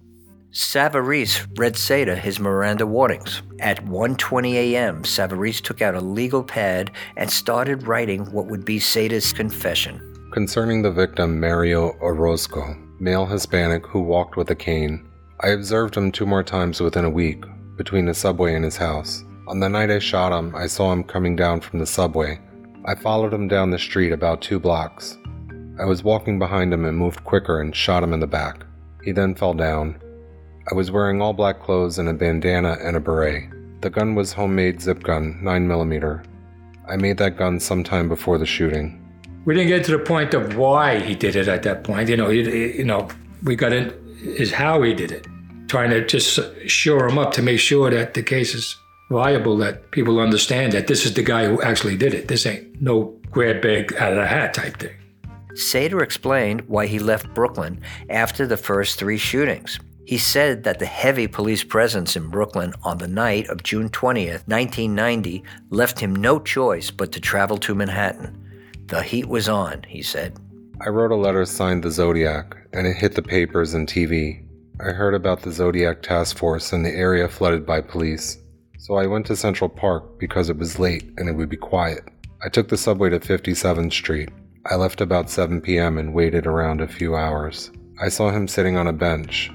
Savarese 0.53 1.47
read 1.57 1.73
Seda 1.73 2.15
his 2.15 2.39
Miranda 2.39 2.85
warnings. 2.85 3.41
At 3.59 3.83
1:20 3.87 4.53
a.m., 4.53 5.01
Savarese 5.01 5.61
took 5.61 5.81
out 5.81 5.95
a 5.95 5.99
legal 5.99 6.43
pad 6.43 6.91
and 7.17 7.27
started 7.27 7.87
writing 7.87 8.31
what 8.31 8.45
would 8.45 8.63
be 8.63 8.77
Seda's 8.77 9.33
confession. 9.33 9.99
Concerning 10.31 10.83
the 10.83 10.91
victim 10.91 11.39
Mario 11.39 11.93
Orozco, 11.99 12.77
male 12.99 13.25
Hispanic 13.25 13.87
who 13.87 14.01
walked 14.01 14.37
with 14.37 14.51
a 14.51 14.55
cane, 14.55 15.03
I 15.39 15.47
observed 15.47 15.97
him 15.97 16.11
two 16.11 16.27
more 16.27 16.43
times 16.43 16.79
within 16.79 17.05
a 17.05 17.09
week, 17.09 17.43
between 17.75 18.05
the 18.05 18.13
subway 18.13 18.53
and 18.53 18.63
his 18.63 18.77
house. 18.77 19.23
On 19.47 19.59
the 19.59 19.69
night 19.69 19.89
I 19.89 19.97
shot 19.97 20.37
him, 20.37 20.55
I 20.55 20.67
saw 20.67 20.93
him 20.93 21.03
coming 21.03 21.35
down 21.35 21.61
from 21.61 21.79
the 21.79 21.87
subway. 21.87 22.39
I 22.85 22.93
followed 22.93 23.33
him 23.33 23.47
down 23.47 23.71
the 23.71 23.79
street 23.79 24.11
about 24.11 24.43
two 24.43 24.59
blocks. 24.59 25.17
I 25.79 25.85
was 25.85 26.03
walking 26.03 26.37
behind 26.37 26.71
him 26.71 26.85
and 26.85 26.95
moved 26.95 27.23
quicker 27.23 27.59
and 27.59 27.75
shot 27.75 28.03
him 28.03 28.13
in 28.13 28.19
the 28.19 28.27
back. 28.27 28.67
He 29.03 29.11
then 29.11 29.33
fell 29.33 29.55
down. 29.55 29.99
I 30.71 30.75
was 30.75 30.91
wearing 30.91 31.21
all 31.21 31.33
black 31.33 31.59
clothes 31.59 31.99
and 31.99 32.07
a 32.07 32.13
bandana 32.13 32.77
and 32.81 32.95
a 32.95 32.99
beret. 32.99 33.49
The 33.81 33.89
gun 33.89 34.15
was 34.15 34.31
homemade 34.31 34.81
zip 34.81 35.03
gun, 35.03 35.39
9mm. 35.43 36.25
I 36.87 36.95
made 36.95 37.17
that 37.17 37.37
gun 37.37 37.59
sometime 37.59 38.07
before 38.07 38.37
the 38.37 38.45
shooting. 38.45 38.99
We 39.43 39.55
didn't 39.55 39.67
get 39.67 39.83
to 39.85 39.91
the 39.91 39.99
point 39.99 40.33
of 40.33 40.55
why 40.55 40.99
he 40.99 41.15
did 41.15 41.35
it 41.35 41.49
at 41.49 41.63
that 41.63 41.83
point. 41.83 42.07
You 42.07 42.15
know, 42.15 42.29
you, 42.29 42.43
you 42.49 42.85
know, 42.85 43.09
we 43.43 43.57
got 43.57 43.73
in 43.73 43.93
is 44.23 44.53
how 44.53 44.81
he 44.83 44.93
did 44.93 45.11
it, 45.11 45.27
trying 45.67 45.89
to 45.89 46.05
just 46.05 46.39
shore 46.65 47.09
him 47.09 47.17
up 47.17 47.33
to 47.33 47.41
make 47.41 47.59
sure 47.59 47.89
that 47.89 48.13
the 48.13 48.23
case 48.23 48.55
is 48.55 48.77
viable, 49.11 49.57
that 49.57 49.91
people 49.91 50.19
understand 50.21 50.71
that 50.71 50.87
this 50.87 51.05
is 51.05 51.13
the 51.13 51.23
guy 51.23 51.45
who 51.45 51.61
actually 51.61 51.97
did 51.97 52.13
it. 52.13 52.29
This 52.29 52.45
ain't 52.45 52.81
no 52.81 53.19
grab 53.31 53.61
bag 53.61 53.93
out 53.97 54.13
of 54.13 54.17
the 54.17 54.27
hat 54.27 54.53
type 54.53 54.77
thing. 54.77 54.95
Seda 55.55 56.01
explained 56.01 56.61
why 56.69 56.87
he 56.87 56.99
left 56.99 57.33
Brooklyn 57.33 57.81
after 58.09 58.47
the 58.47 58.57
first 58.57 58.97
three 58.97 59.17
shootings. 59.17 59.77
He 60.05 60.17
said 60.17 60.63
that 60.63 60.79
the 60.79 60.85
heavy 60.85 61.27
police 61.27 61.63
presence 61.63 62.15
in 62.15 62.29
Brooklyn 62.29 62.73
on 62.83 62.97
the 62.97 63.07
night 63.07 63.47
of 63.47 63.63
June 63.63 63.89
20th, 63.89 64.47
1990, 64.47 65.43
left 65.69 65.99
him 65.99 66.13
no 66.15 66.39
choice 66.39 66.91
but 66.91 67.11
to 67.13 67.21
travel 67.21 67.57
to 67.59 67.73
Manhattan. 67.73 68.39
The 68.87 69.01
heat 69.01 69.27
was 69.27 69.47
on, 69.47 69.83
he 69.87 70.01
said. 70.01 70.37
I 70.85 70.89
wrote 70.89 71.11
a 71.11 71.15
letter 71.15 71.45
signed 71.45 71.83
the 71.83 71.91
Zodiac, 71.91 72.57
and 72.73 72.85
it 72.85 72.97
hit 72.97 73.15
the 73.15 73.21
papers 73.21 73.73
and 73.73 73.87
TV. 73.87 74.45
I 74.81 74.91
heard 74.91 75.13
about 75.13 75.41
the 75.41 75.51
Zodiac 75.51 76.01
task 76.01 76.37
force 76.37 76.73
and 76.73 76.85
the 76.85 76.93
area 76.93 77.29
flooded 77.29 77.65
by 77.65 77.79
police. 77.79 78.37
So 78.79 78.95
I 78.95 79.07
went 79.07 79.25
to 79.27 79.35
Central 79.37 79.69
Park 79.69 80.19
because 80.19 80.49
it 80.49 80.57
was 80.57 80.79
late 80.79 81.09
and 81.17 81.29
it 81.29 81.33
would 81.33 81.47
be 81.47 81.55
quiet. 81.55 82.03
I 82.43 82.49
took 82.49 82.67
the 82.67 82.77
subway 82.77 83.09
to 83.11 83.19
57th 83.19 83.93
Street. 83.93 84.29
I 84.65 84.75
left 84.75 84.99
about 84.99 85.29
7 85.29 85.61
p.m. 85.61 85.97
and 85.97 86.13
waited 86.13 86.45
around 86.45 86.81
a 86.81 86.87
few 86.87 87.15
hours. 87.15 87.71
I 88.01 88.09
saw 88.09 88.31
him 88.31 88.49
sitting 88.49 88.75
on 88.75 88.87
a 88.87 88.93
bench. 88.93 89.49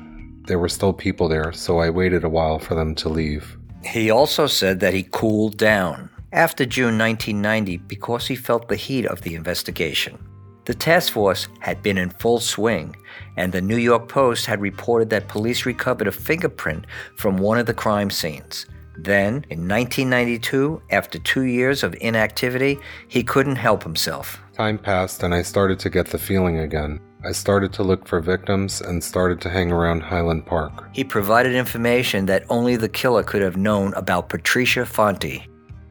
There 0.49 0.59
were 0.59 0.71
still 0.71 0.95
people 0.95 1.29
there, 1.29 1.53
so 1.53 1.79
I 1.79 1.91
waited 1.91 2.25
a 2.25 2.29
while 2.29 2.59
for 2.59 2.75
them 2.75 2.95
to 2.97 3.11
leave. 3.11 3.59
He 3.85 4.11
also 4.11 4.47
said 4.47 4.81
that 4.81 4.95
he 4.95 5.03
cooled 5.03 5.59
down 5.59 6.09
after 6.33 6.65
June 6.65 6.97
1990 6.97 7.77
because 7.87 8.27
he 8.27 8.35
felt 8.35 8.67
the 8.67 8.75
heat 8.75 9.05
of 9.05 9.21
the 9.21 9.35
investigation. 9.35 10.19
The 10.65 10.73
task 10.73 11.13
force 11.13 11.49
had 11.61 11.83
been 11.83 11.99
in 11.99 12.09
full 12.09 12.41
swing, 12.41 12.97
and 13.37 13.53
the 13.53 13.61
New 13.61 13.77
York 13.77 14.09
Post 14.09 14.47
had 14.47 14.63
reported 14.63 15.11
that 15.11 15.29
police 15.29 15.67
recovered 15.67 16.09
a 16.09 16.13
fingerprint 16.13 16.87
from 17.17 17.37
one 17.37 17.59
of 17.59 17.67
the 17.67 17.75
crime 17.75 18.11
scenes. 18.11 18.65
Then, 18.97 19.45
in 19.51 19.69
1992, 19.69 20.81
after 20.91 21.19
two 21.19 21.43
years 21.43 21.83
of 21.83 21.95
inactivity, 22.01 22.79
he 23.09 23.23
couldn't 23.23 23.57
help 23.57 23.83
himself. 23.83 24.41
Time 24.55 24.79
passed, 24.79 25.23
and 25.23 25.35
I 25.35 25.43
started 25.43 25.79
to 25.81 25.91
get 25.91 26.07
the 26.07 26.19
feeling 26.19 26.59
again. 26.59 27.01
I 27.25 27.33
started 27.33 27.73
to 27.75 27.83
look 27.83 28.07
for 28.07 28.21
victims 28.21 28.81
and 28.81 29.03
started 29.03 29.41
to 29.41 29.49
hang 29.49 29.73
around 29.73 30.03
Highland 30.03 30.47
Park. 30.47 30.89
He 30.93 31.03
provided 31.03 31.53
information 31.53 32.27
that 32.27 32.45
only 32.49 32.77
the 32.77 32.89
killer 32.89 33.25
could 33.25 33.43
have 33.43 33.57
known 33.57 33.93
about 33.95 34.29
Patricia 34.29 34.87
Fonte. 34.87 35.43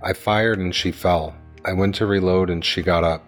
I 0.01 0.13
fired 0.13 0.59
and 0.59 0.73
she 0.73 0.91
fell. 0.91 1.35
I 1.65 1.73
went 1.73 1.95
to 1.95 2.05
reload 2.05 2.49
and 2.49 2.63
she 2.63 2.81
got 2.81 3.03
up. 3.03 3.27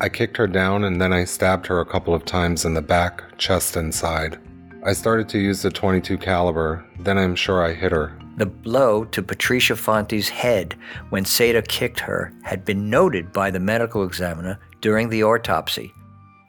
I 0.00 0.08
kicked 0.08 0.38
her 0.38 0.46
down 0.46 0.84
and 0.84 0.98
then 1.00 1.12
I 1.12 1.24
stabbed 1.24 1.66
her 1.66 1.80
a 1.80 1.86
couple 1.86 2.14
of 2.14 2.24
times 2.24 2.64
in 2.64 2.72
the 2.72 2.82
back, 2.82 3.36
chest, 3.36 3.76
and 3.76 3.94
side. 3.94 4.38
I 4.82 4.94
started 4.94 5.28
to 5.30 5.38
use 5.38 5.60
the 5.60 5.70
22 5.70 6.16
caliber, 6.18 6.84
then 7.00 7.18
I'm 7.18 7.34
sure 7.34 7.62
I 7.64 7.74
hit 7.74 7.92
her. 7.92 8.18
The 8.38 8.46
blow 8.46 9.04
to 9.04 9.22
Patricia 9.22 9.76
Fonte's 9.76 10.28
head 10.28 10.76
when 11.10 11.24
Seda 11.24 11.66
kicked 11.68 12.00
her 12.00 12.32
had 12.42 12.64
been 12.64 12.88
noted 12.88 13.32
by 13.32 13.50
the 13.50 13.60
medical 13.60 14.02
examiner 14.02 14.58
during 14.80 15.08
the 15.08 15.22
autopsy, 15.22 15.92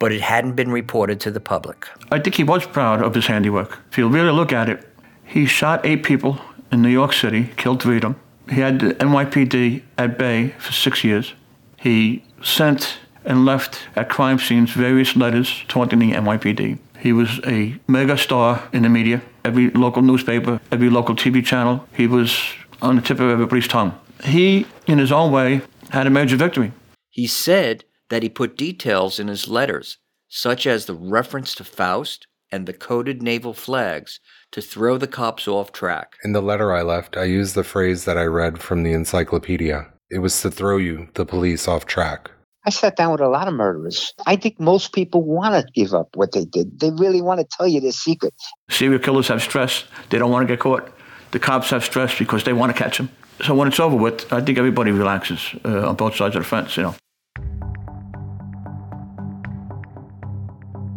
but 0.05 0.11
it 0.11 0.21
hadn't 0.21 0.51
been 0.51 0.69
reported 0.69 1.19
to 1.19 1.31
the 1.31 1.39
public. 1.39 1.87
I 2.11 2.19
think 2.19 2.35
he 2.35 2.43
was 2.43 2.63
proud 2.63 3.01
of 3.01 3.15
his 3.15 3.25
handiwork. 3.25 3.79
If 3.89 3.97
you 3.97 4.07
really 4.07 4.31
look 4.31 4.53
at 4.53 4.69
it, 4.69 4.87
he 5.25 5.47
shot 5.47 5.83
eight 5.83 6.03
people 6.03 6.39
in 6.71 6.83
New 6.83 6.89
York 6.89 7.11
City, 7.11 7.49
killed 7.57 7.81
three 7.81 7.95
of 7.95 8.03
them. 8.03 8.15
He 8.47 8.61
had 8.61 8.79
the 8.79 8.93
NYPD 8.93 9.81
at 9.97 10.19
bay 10.19 10.49
for 10.59 10.71
six 10.73 11.03
years. 11.03 11.33
He 11.77 12.23
sent 12.43 12.99
and 13.25 13.45
left 13.45 13.79
at 13.95 14.07
crime 14.07 14.37
scenes 14.37 14.69
various 14.73 15.15
letters 15.15 15.63
taunting 15.67 15.97
the 15.97 16.11
NYPD. 16.11 16.77
He 16.99 17.11
was 17.11 17.39
a 17.43 17.75
mega 17.87 18.15
star 18.15 18.61
in 18.71 18.83
the 18.83 18.89
media, 18.89 19.23
every 19.43 19.71
local 19.71 20.03
newspaper, 20.03 20.61
every 20.71 20.91
local 20.91 21.15
TV 21.15 21.43
channel. 21.43 21.83
He 21.95 22.05
was 22.05 22.39
on 22.79 22.97
the 22.97 23.01
tip 23.01 23.19
of 23.19 23.31
everybody's 23.31 23.67
tongue. 23.67 23.99
He, 24.23 24.67
in 24.85 24.99
his 24.99 25.11
own 25.11 25.31
way, 25.31 25.61
had 25.89 26.05
a 26.05 26.11
major 26.11 26.35
victory. 26.35 26.73
He 27.09 27.25
said 27.25 27.85
that 28.09 28.23
he 28.23 28.29
put 28.29 28.57
details 28.57 29.19
in 29.19 29.27
his 29.27 29.47
letters, 29.47 29.97
such 30.27 30.67
as 30.67 30.85
the 30.85 30.93
reference 30.93 31.55
to 31.55 31.63
Faust 31.63 32.27
and 32.51 32.65
the 32.65 32.73
coded 32.73 33.21
naval 33.21 33.53
flags, 33.53 34.19
to 34.51 34.61
throw 34.61 34.97
the 34.97 35.07
cops 35.07 35.47
off 35.47 35.71
track. 35.71 36.13
In 36.23 36.31
the 36.31 36.41
letter 36.41 36.73
I 36.73 36.81
left, 36.81 37.17
I 37.17 37.23
used 37.23 37.55
the 37.55 37.63
phrase 37.63 38.05
that 38.05 38.17
I 38.17 38.23
read 38.23 38.59
from 38.61 38.83
the 38.83 38.93
encyclopedia. 38.93 39.87
It 40.09 40.19
was 40.19 40.39
to 40.41 40.51
throw 40.51 40.77
you, 40.77 41.09
the 41.15 41.25
police, 41.25 41.67
off 41.67 41.85
track. 41.85 42.31
I 42.67 42.71
sat 42.71 42.95
down 42.95 43.11
with 43.11 43.21
a 43.21 43.27
lot 43.27 43.47
of 43.47 43.53
murderers. 43.53 44.13
I 44.25 44.35
think 44.35 44.59
most 44.59 44.93
people 44.93 45.21
want 45.21 45.53
to 45.53 45.71
give 45.73 45.93
up 45.93 46.09
what 46.15 46.31
they 46.31 46.45
did. 46.45 46.79
They 46.79 46.89
really 46.91 47.21
want 47.21 47.39
to 47.39 47.45
tell 47.57 47.67
you 47.67 47.79
their 47.79 47.91
secret. 47.91 48.33
Serial 48.69 48.99
killers 48.99 49.27
have 49.27 49.41
stress. 49.41 49.83
They 50.09 50.17
don't 50.17 50.31
want 50.31 50.47
to 50.47 50.51
get 50.51 50.59
caught. 50.59 50.91
The 51.31 51.39
cops 51.39 51.69
have 51.69 51.83
stress 51.83 52.17
because 52.17 52.43
they 52.43 52.53
want 52.53 52.75
to 52.75 52.77
catch 52.77 52.97
them. 52.97 53.09
So 53.43 53.53
when 53.53 53.67
it's 53.67 53.79
over 53.79 53.95
with, 53.95 54.31
I 54.31 54.41
think 54.41 54.57
everybody 54.57 54.91
relaxes 54.91 55.53
uh, 55.63 55.89
on 55.89 55.95
both 55.95 56.15
sides 56.15 56.35
of 56.35 56.43
the 56.43 56.47
fence, 56.47 56.77
you 56.77 56.83
know. 56.83 56.95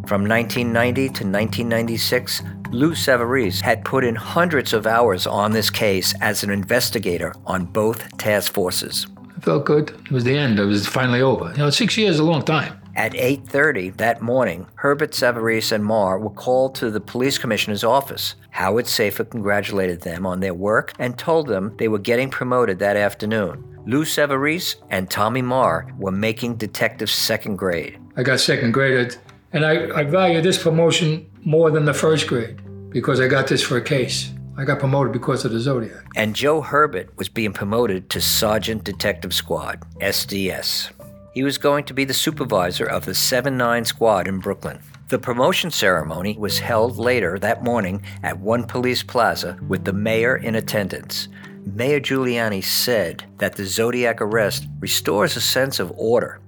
From 0.08 0.22
1990 0.26 1.02
to 1.02 1.24
1996, 1.26 2.42
Lou 2.70 2.92
Savarese 2.92 3.60
had 3.60 3.84
put 3.84 4.04
in 4.04 4.14
hundreds 4.14 4.72
of 4.72 4.86
hours 4.86 5.26
on 5.26 5.52
this 5.52 5.68
case 5.68 6.14
as 6.22 6.42
an 6.42 6.48
investigator 6.48 7.34
on 7.44 7.66
both 7.66 8.16
task 8.16 8.54
forces. 8.54 9.06
It 9.36 9.44
felt 9.44 9.66
good. 9.66 9.90
It 9.90 10.10
was 10.10 10.24
the 10.24 10.34
end. 10.34 10.58
It 10.58 10.64
was 10.64 10.86
finally 10.86 11.20
over. 11.20 11.50
You 11.50 11.58
know, 11.58 11.68
six 11.68 11.98
years 11.98 12.14
is 12.14 12.20
a 12.20 12.24
long 12.24 12.42
time. 12.42 12.80
At 12.96 13.12
8:30 13.14 13.90
that 13.98 14.22
morning, 14.22 14.66
Herbert 14.76 15.10
Savarese 15.10 15.72
and 15.72 15.84
Marr 15.84 16.18
were 16.18 16.30
called 16.30 16.74
to 16.76 16.90
the 16.90 17.00
police 17.00 17.36
commissioner's 17.36 17.84
office. 17.84 18.34
Howard 18.52 18.86
Safir 18.86 19.28
congratulated 19.28 20.00
them 20.00 20.24
on 20.24 20.40
their 20.40 20.54
work 20.54 20.94
and 20.98 21.18
told 21.18 21.48
them 21.48 21.74
they 21.76 21.88
were 21.88 21.98
getting 21.98 22.30
promoted 22.30 22.78
that 22.78 22.96
afternoon. 22.96 23.62
Lou 23.84 24.06
Savarese 24.06 24.76
and 24.88 25.10
Tommy 25.10 25.42
Marr 25.42 25.86
were 25.98 26.10
making 26.10 26.56
detectives 26.56 27.12
second 27.12 27.56
grade. 27.56 27.98
I 28.16 28.22
got 28.22 28.40
second 28.40 28.72
graded, 28.72 29.18
and 29.52 29.64
I, 29.64 30.00
I 30.00 30.04
value 30.04 30.40
this 30.40 30.62
promotion 30.62 31.30
more 31.44 31.70
than 31.70 31.84
the 31.84 31.94
first 31.94 32.26
grade 32.26 32.60
because 32.90 33.20
I 33.20 33.28
got 33.28 33.46
this 33.46 33.62
for 33.62 33.76
a 33.76 33.82
case. 33.82 34.32
I 34.56 34.64
got 34.64 34.80
promoted 34.80 35.12
because 35.12 35.44
of 35.44 35.52
the 35.52 35.60
Zodiac. 35.60 36.04
And 36.16 36.34
Joe 36.34 36.60
Herbert 36.60 37.16
was 37.16 37.28
being 37.28 37.52
promoted 37.52 38.10
to 38.10 38.20
Sergeant 38.20 38.82
Detective 38.82 39.32
Squad, 39.32 39.84
SDS. 40.00 40.90
He 41.32 41.44
was 41.44 41.58
going 41.58 41.84
to 41.84 41.94
be 41.94 42.04
the 42.04 42.14
supervisor 42.14 42.84
of 42.84 43.04
the 43.04 43.14
7 43.14 43.56
9 43.56 43.84
squad 43.84 44.26
in 44.26 44.40
Brooklyn. 44.40 44.80
The 45.08 45.18
promotion 45.18 45.70
ceremony 45.70 46.36
was 46.36 46.58
held 46.58 46.98
later 46.98 47.38
that 47.38 47.62
morning 47.62 48.02
at 48.22 48.40
One 48.40 48.64
Police 48.64 49.02
Plaza 49.02 49.58
with 49.68 49.84
the 49.84 49.92
mayor 49.92 50.36
in 50.36 50.56
attendance. 50.56 51.28
Mayor 51.64 52.00
Giuliani 52.00 52.64
said 52.64 53.24
that 53.38 53.54
the 53.54 53.64
Zodiac 53.64 54.20
arrest 54.20 54.66
restores 54.80 55.36
a 55.36 55.40
sense 55.40 55.78
of 55.78 55.92
order. 55.96 56.40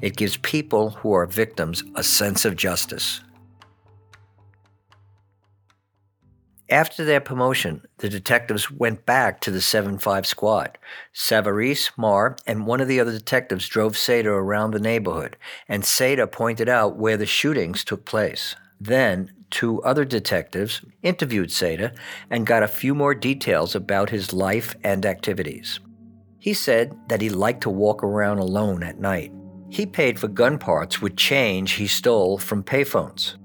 It 0.00 0.16
gives 0.16 0.36
people 0.38 0.90
who 0.90 1.12
are 1.12 1.26
victims 1.26 1.84
a 1.94 2.02
sense 2.02 2.44
of 2.44 2.56
justice. 2.56 3.20
After 6.72 7.04
their 7.04 7.20
promotion, 7.20 7.82
the 7.98 8.08
detectives 8.08 8.70
went 8.70 9.04
back 9.04 9.42
to 9.42 9.50
the 9.50 9.60
7 9.60 9.98
5 9.98 10.26
squad. 10.26 10.78
Savarese, 11.14 11.90
Marr, 11.98 12.36
and 12.46 12.66
one 12.66 12.80
of 12.80 12.88
the 12.88 12.98
other 12.98 13.12
detectives 13.12 13.68
drove 13.68 13.92
Seda 13.92 14.26
around 14.26 14.70
the 14.70 14.80
neighborhood, 14.80 15.36
and 15.68 15.82
Seda 15.82 16.26
pointed 16.32 16.70
out 16.70 16.96
where 16.96 17.18
the 17.18 17.26
shootings 17.26 17.84
took 17.84 18.06
place. 18.06 18.56
Then, 18.80 19.32
two 19.50 19.82
other 19.82 20.06
detectives 20.06 20.80
interviewed 21.02 21.50
Seda 21.50 21.94
and 22.30 22.46
got 22.46 22.62
a 22.62 22.68
few 22.68 22.94
more 22.94 23.14
details 23.14 23.74
about 23.74 24.08
his 24.08 24.32
life 24.32 24.74
and 24.82 25.04
activities. 25.04 25.78
He 26.38 26.54
said 26.54 26.96
that 27.08 27.20
he 27.20 27.28
liked 27.28 27.60
to 27.64 27.70
walk 27.70 28.02
around 28.02 28.38
alone 28.38 28.82
at 28.82 28.98
night. 28.98 29.30
He 29.72 29.86
paid 29.86 30.18
for 30.18 30.28
gun 30.28 30.58
parts 30.58 31.00
with 31.00 31.16
change 31.16 31.72
he 31.72 31.86
stole 31.86 32.36
from 32.36 32.62
payphones. 32.62 33.36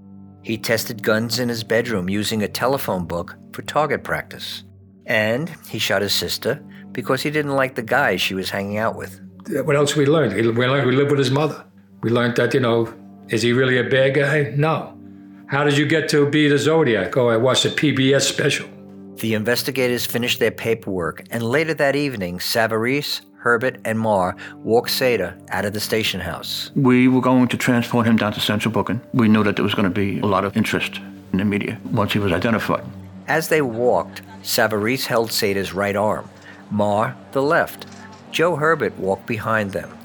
He 0.44 0.58
tested 0.58 1.02
guns 1.02 1.40
in 1.40 1.48
his 1.48 1.64
bedroom 1.64 2.10
using 2.10 2.44
a 2.44 2.50
telephone 2.50 3.06
book 3.06 3.38
for 3.54 3.62
target 3.62 4.04
practice. 4.04 4.66
And 5.06 5.50
he 5.70 5.80
shot 5.80 6.02
his 6.02 6.14
sister 6.14 6.62
because 6.92 7.22
he 7.24 7.32
didn't 7.32 7.56
like 7.56 7.76
the 7.76 7.82
guys 7.82 8.20
she 8.20 8.34
was 8.34 8.50
hanging 8.50 8.78
out 8.78 8.98
with. 8.98 9.22
What 9.64 9.78
else 9.78 9.96
we 9.96 10.06
learned? 10.06 10.34
We 10.34 10.68
learned 10.68 10.86
we 10.86 10.98
lived 10.98 11.12
with 11.12 11.20
his 11.20 11.32
mother. 11.32 11.64
We 12.02 12.10
learned 12.10 12.36
that, 12.36 12.54
you 12.54 12.60
know, 12.60 12.94
is 13.30 13.42
he 13.42 13.54
really 13.54 13.78
a 13.78 13.86
bad 13.86 14.16
guy? 14.16 14.54
No. 14.54 15.00
How 15.48 15.64
did 15.64 15.78
you 15.78 15.88
get 15.88 16.10
to 16.10 16.30
be 16.30 16.50
the 16.50 16.58
Zodiac? 16.58 17.16
Oh, 17.16 17.30
I 17.30 17.38
watched 17.38 17.64
a 17.64 17.70
PBS 17.70 18.24
special. 18.24 18.68
The 19.16 19.34
investigators 19.34 20.06
finished 20.06 20.40
their 20.40 20.52
paperwork, 20.52 21.24
and 21.32 21.42
later 21.42 21.74
that 21.76 21.96
evening, 21.96 22.40
Savarese, 22.40 23.22
Herbert, 23.38 23.80
and 23.86 24.00
Marr 24.00 24.36
walked 24.64 24.90
Seda 24.90 25.38
out 25.50 25.66
of 25.66 25.74
the 25.74 25.80
station 25.80 26.20
house. 26.20 26.72
We 26.76 27.08
were 27.08 27.22
going 27.22 27.48
to 27.50 27.58
transport 27.58 28.06
him 28.06 28.18
down 28.18 28.34
to 28.34 28.40
central 28.40 28.72
booking. 28.72 29.00
We 29.14 29.28
knew 29.28 29.44
that 29.44 29.56
there 29.56 29.64
was 29.64 29.76
going 29.76 29.88
to 29.88 29.94
be 29.94 30.20
a 30.20 30.26
lot 30.26 30.44
of 30.44 30.58
interest 30.58 31.00
in 31.32 31.40
the 31.40 31.46
media 31.46 31.80
once 31.92 32.14
he 32.14 32.20
was 32.20 32.34
identified. 32.34 32.84
As 33.28 33.50
they 33.50 33.62
walked, 33.62 34.22
Savarese 34.42 35.06
held 35.06 35.30
Seda's 35.30 35.74
right 35.74 35.96
arm, 35.96 36.30
Marr 36.72 37.16
the 37.32 37.42
left. 37.42 37.86
Joe 38.32 38.56
Herbert 38.56 38.98
walked 38.98 39.26
behind 39.26 39.72
them. 39.72 39.97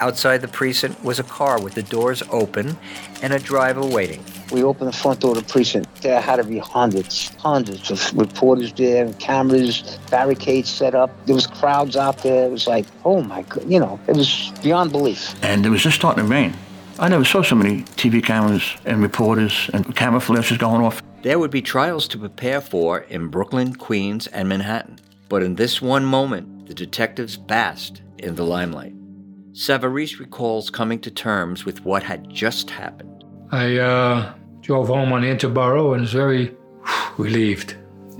Outside 0.00 0.42
the 0.42 0.48
precinct 0.48 1.02
was 1.02 1.18
a 1.18 1.22
car 1.22 1.60
with 1.60 1.74
the 1.74 1.82
doors 1.82 2.22
open 2.30 2.76
and 3.22 3.32
a 3.32 3.38
driver 3.38 3.84
waiting. 3.84 4.22
We 4.52 4.62
opened 4.62 4.88
the 4.88 4.96
front 4.96 5.20
door 5.20 5.36
of 5.36 5.46
the 5.46 5.52
precinct. 5.52 6.02
There 6.02 6.20
had 6.20 6.36
to 6.36 6.44
be 6.44 6.58
hundreds, 6.58 7.34
hundreds 7.36 7.90
of 7.90 8.16
reporters 8.16 8.72
there, 8.74 9.06
and 9.06 9.18
cameras, 9.18 9.98
barricades 10.10 10.68
set 10.68 10.94
up. 10.94 11.10
There 11.24 11.34
was 11.34 11.46
crowds 11.46 11.96
out 11.96 12.18
there. 12.18 12.44
It 12.46 12.50
was 12.50 12.66
like, 12.66 12.86
oh 13.04 13.22
my 13.22 13.42
god, 13.42 13.70
you 13.70 13.80
know, 13.80 13.98
it 14.06 14.16
was 14.16 14.52
beyond 14.62 14.92
belief. 14.92 15.34
And 15.42 15.64
it 15.64 15.70
was 15.70 15.82
just 15.82 15.96
starting 15.96 16.24
to 16.24 16.30
rain. 16.30 16.54
I 16.98 17.08
never 17.08 17.24
saw 17.24 17.42
so 17.42 17.56
many 17.56 17.82
TV 17.82 18.22
cameras 18.22 18.76
and 18.84 19.02
reporters 19.02 19.70
and 19.72 19.94
camera 19.96 20.20
flashes 20.20 20.58
going 20.58 20.82
off. 20.82 21.02
There 21.22 21.38
would 21.38 21.50
be 21.50 21.62
trials 21.62 22.06
to 22.08 22.18
prepare 22.18 22.60
for 22.60 23.00
in 23.00 23.28
Brooklyn, 23.28 23.74
Queens, 23.74 24.26
and 24.28 24.48
Manhattan. 24.48 24.98
But 25.28 25.42
in 25.42 25.56
this 25.56 25.82
one 25.82 26.04
moment, 26.04 26.68
the 26.68 26.74
detectives 26.74 27.36
basked 27.36 28.02
in 28.18 28.34
the 28.36 28.44
limelight. 28.44 28.94
Savarese 29.56 30.18
recalls 30.18 30.68
coming 30.68 30.98
to 31.00 31.10
terms 31.10 31.64
with 31.64 31.82
what 31.82 32.02
had 32.02 32.28
just 32.28 32.68
happened. 32.68 33.24
I 33.50 33.78
uh, 33.78 34.34
drove 34.60 34.88
home 34.88 35.14
on 35.14 35.22
Interborough 35.22 35.92
and 35.92 36.02
was 36.02 36.12
very 36.12 36.54
relieved. 37.16 37.74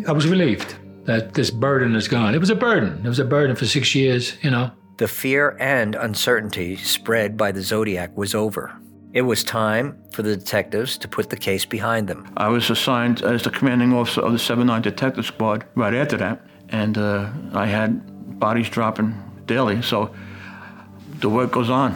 I 0.09 0.13
was 0.13 0.27
relieved 0.27 0.77
that 1.05 1.35
this 1.35 1.51
burden 1.51 1.95
is 1.95 2.09
gone. 2.09 2.35
It 2.35 2.39
was 2.39 2.49
a 2.49 2.55
burden. 2.55 3.03
It 3.05 3.09
was 3.09 3.19
a 3.19 3.25
burden 3.27 3.55
for 3.55 3.67
six 3.67 3.95
years, 3.95 4.43
you 4.43 4.51
know. 4.51 4.71
The 4.97 5.09
fear 5.09 5.59
and 5.61 5.95
uncertainty 5.95 6.77
spread 6.77 7.37
by 7.37 7.53
the 7.53 7.61
Zodiac 7.61 8.17
was 8.17 8.35
over. 8.35 8.75
It 9.13 9.23
was 9.23 9.45
time 9.45 10.03
for 10.13 10.23
the 10.23 10.39
detectives 10.39 10.97
to 10.99 11.07
put 11.07 11.29
the 11.29 11.37
case 11.37 11.67
behind 11.67 12.09
them. 12.09 12.33
I 12.39 12.49
was 12.49 12.71
assigned 12.71 13.21
as 13.21 13.43
the 13.43 13.51
commanding 13.51 13.93
officer 13.93 14.23
of 14.23 14.33
the 14.33 14.39
79 14.39 14.81
Detective 14.81 15.27
Squad 15.27 15.67
right 15.75 15.93
after 15.93 16.17
that, 16.17 16.47
and 16.71 16.97
uh, 16.97 17.29
I 17.53 17.67
had 17.67 18.39
bodies 18.41 18.71
dropping 18.71 19.23
daily, 19.45 19.83
so 19.83 20.15
the 21.21 21.29
work 21.29 21.53
goes 21.53 21.71
on. 21.71 21.93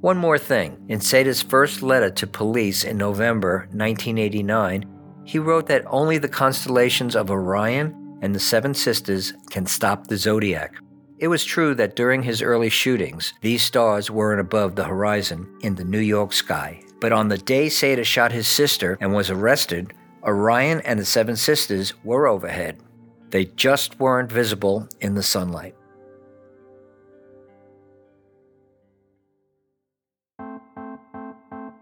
One 0.00 0.16
more 0.16 0.38
thing. 0.38 0.78
In 0.88 1.00
Seda's 1.00 1.42
first 1.42 1.82
letter 1.82 2.10
to 2.10 2.26
police 2.26 2.84
in 2.84 2.96
November 2.96 3.68
1989, 3.72 4.84
he 5.24 5.38
wrote 5.38 5.66
that 5.66 5.84
only 5.86 6.18
the 6.18 6.28
constellations 6.28 7.14
of 7.14 7.30
Orion 7.30 8.18
and 8.22 8.34
the 8.34 8.40
Seven 8.40 8.74
Sisters 8.74 9.34
can 9.50 9.66
stop 9.66 10.06
the 10.06 10.16
Zodiac. 10.16 10.74
It 11.18 11.28
was 11.28 11.44
true 11.44 11.74
that 11.74 11.96
during 11.96 12.22
his 12.22 12.40
early 12.40 12.70
shootings, 12.70 13.34
these 13.42 13.62
stars 13.62 14.10
weren't 14.10 14.40
above 14.40 14.74
the 14.74 14.84
horizon 14.84 15.46
in 15.60 15.74
the 15.74 15.84
New 15.84 16.00
York 16.00 16.32
sky. 16.32 16.82
But 16.98 17.12
on 17.12 17.28
the 17.28 17.38
day 17.38 17.66
Seda 17.66 18.04
shot 18.04 18.32
his 18.32 18.48
sister 18.48 18.96
and 19.00 19.12
was 19.12 19.28
arrested, 19.30 19.92
Orion 20.22 20.80
and 20.80 20.98
the 20.98 21.04
Seven 21.04 21.36
Sisters 21.36 21.92
were 22.04 22.26
overhead. 22.26 22.82
They 23.28 23.44
just 23.44 24.00
weren't 24.00 24.32
visible 24.32 24.88
in 25.00 25.14
the 25.14 25.22
sunlight. 25.22 25.74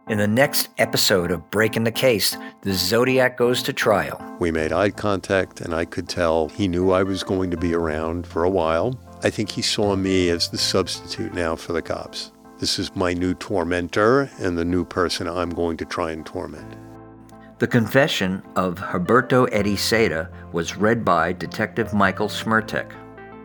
In 0.09 0.17
the 0.17 0.27
next 0.27 0.71
episode 0.79 1.31
of 1.31 1.51
Breaking 1.51 1.85
the 1.85 1.93
Case, 1.93 2.35
the 2.63 2.73
Zodiac 2.73 3.37
goes 3.37 3.63
to 3.65 3.75
trial. 3.75 4.19
We 4.41 4.51
made 4.51 4.73
eye 4.73 4.89
contact, 4.89 5.61
and 5.61 5.75
I 5.75 5.85
could 5.85 6.09
tell 6.09 6.49
he 6.49 6.67
knew 6.67 6.93
I 6.93 7.03
was 7.03 7.23
going 7.23 7.51
to 7.51 7.59
be 7.59 7.75
around 7.75 8.27
for 8.27 8.43
a 8.43 8.49
while. 8.49 8.99
I 9.23 9.29
think 9.29 9.51
he 9.51 9.61
saw 9.61 9.97
me 9.97 10.31
as 10.31 10.49
the 10.49 10.57
substitute 10.57 11.35
now 11.35 11.57
for 11.57 11.75
the 11.75 11.83
cops. 11.83 12.33
This 12.59 12.79
is 12.79 12.97
my 12.97 13.13
new 13.13 13.35
tormentor 13.35 14.31
and 14.39 14.57
the 14.57 14.65
new 14.65 14.83
person 14.83 15.29
I'm 15.29 15.51
going 15.51 15.77
to 15.77 15.85
try 15.85 16.13
and 16.13 16.25
torment. 16.25 16.75
The 17.59 17.67
confession 17.67 18.43
of 18.57 18.79
Heriberto 18.79 19.47
Eddie 19.53 19.77
Seda 19.77 20.31
was 20.53 20.77
read 20.77 21.05
by 21.05 21.35
Detective 21.35 21.93
Michael 21.93 22.29
Smertek. 22.29 22.93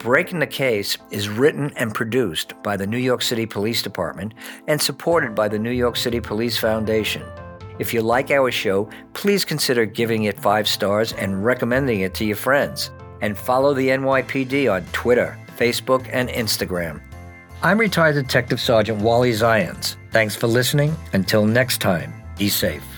Breaking 0.03 0.39
the 0.39 0.47
Case 0.47 0.97
is 1.11 1.29
written 1.29 1.71
and 1.77 1.95
produced 1.95 2.61
by 2.61 2.75
the 2.75 2.85
New 2.85 2.97
York 2.97 3.21
City 3.21 3.45
Police 3.45 3.81
Department 3.81 4.33
and 4.67 4.81
supported 4.81 5.33
by 5.33 5.47
the 5.47 5.57
New 5.57 5.71
York 5.71 5.95
City 5.95 6.19
Police 6.19 6.57
Foundation. 6.57 7.23
If 7.79 7.93
you 7.93 8.01
like 8.01 8.29
our 8.29 8.51
show, 8.51 8.89
please 9.13 9.45
consider 9.45 9.85
giving 9.85 10.25
it 10.25 10.37
five 10.37 10.67
stars 10.67 11.13
and 11.13 11.45
recommending 11.45 12.01
it 12.01 12.13
to 12.15 12.25
your 12.25 12.35
friends. 12.35 12.91
And 13.21 13.37
follow 13.37 13.73
the 13.73 13.87
NYPD 13.87 14.69
on 14.69 14.83
Twitter, 14.91 15.39
Facebook, 15.57 16.05
and 16.11 16.27
Instagram. 16.27 17.01
I'm 17.61 17.79
retired 17.79 18.15
Detective 18.15 18.59
Sergeant 18.59 19.01
Wally 19.01 19.31
Zeins. 19.31 19.95
Thanks 20.11 20.35
for 20.35 20.47
listening. 20.47 20.93
Until 21.13 21.45
next 21.45 21.79
time, 21.79 22.13
be 22.37 22.49
safe. 22.49 22.92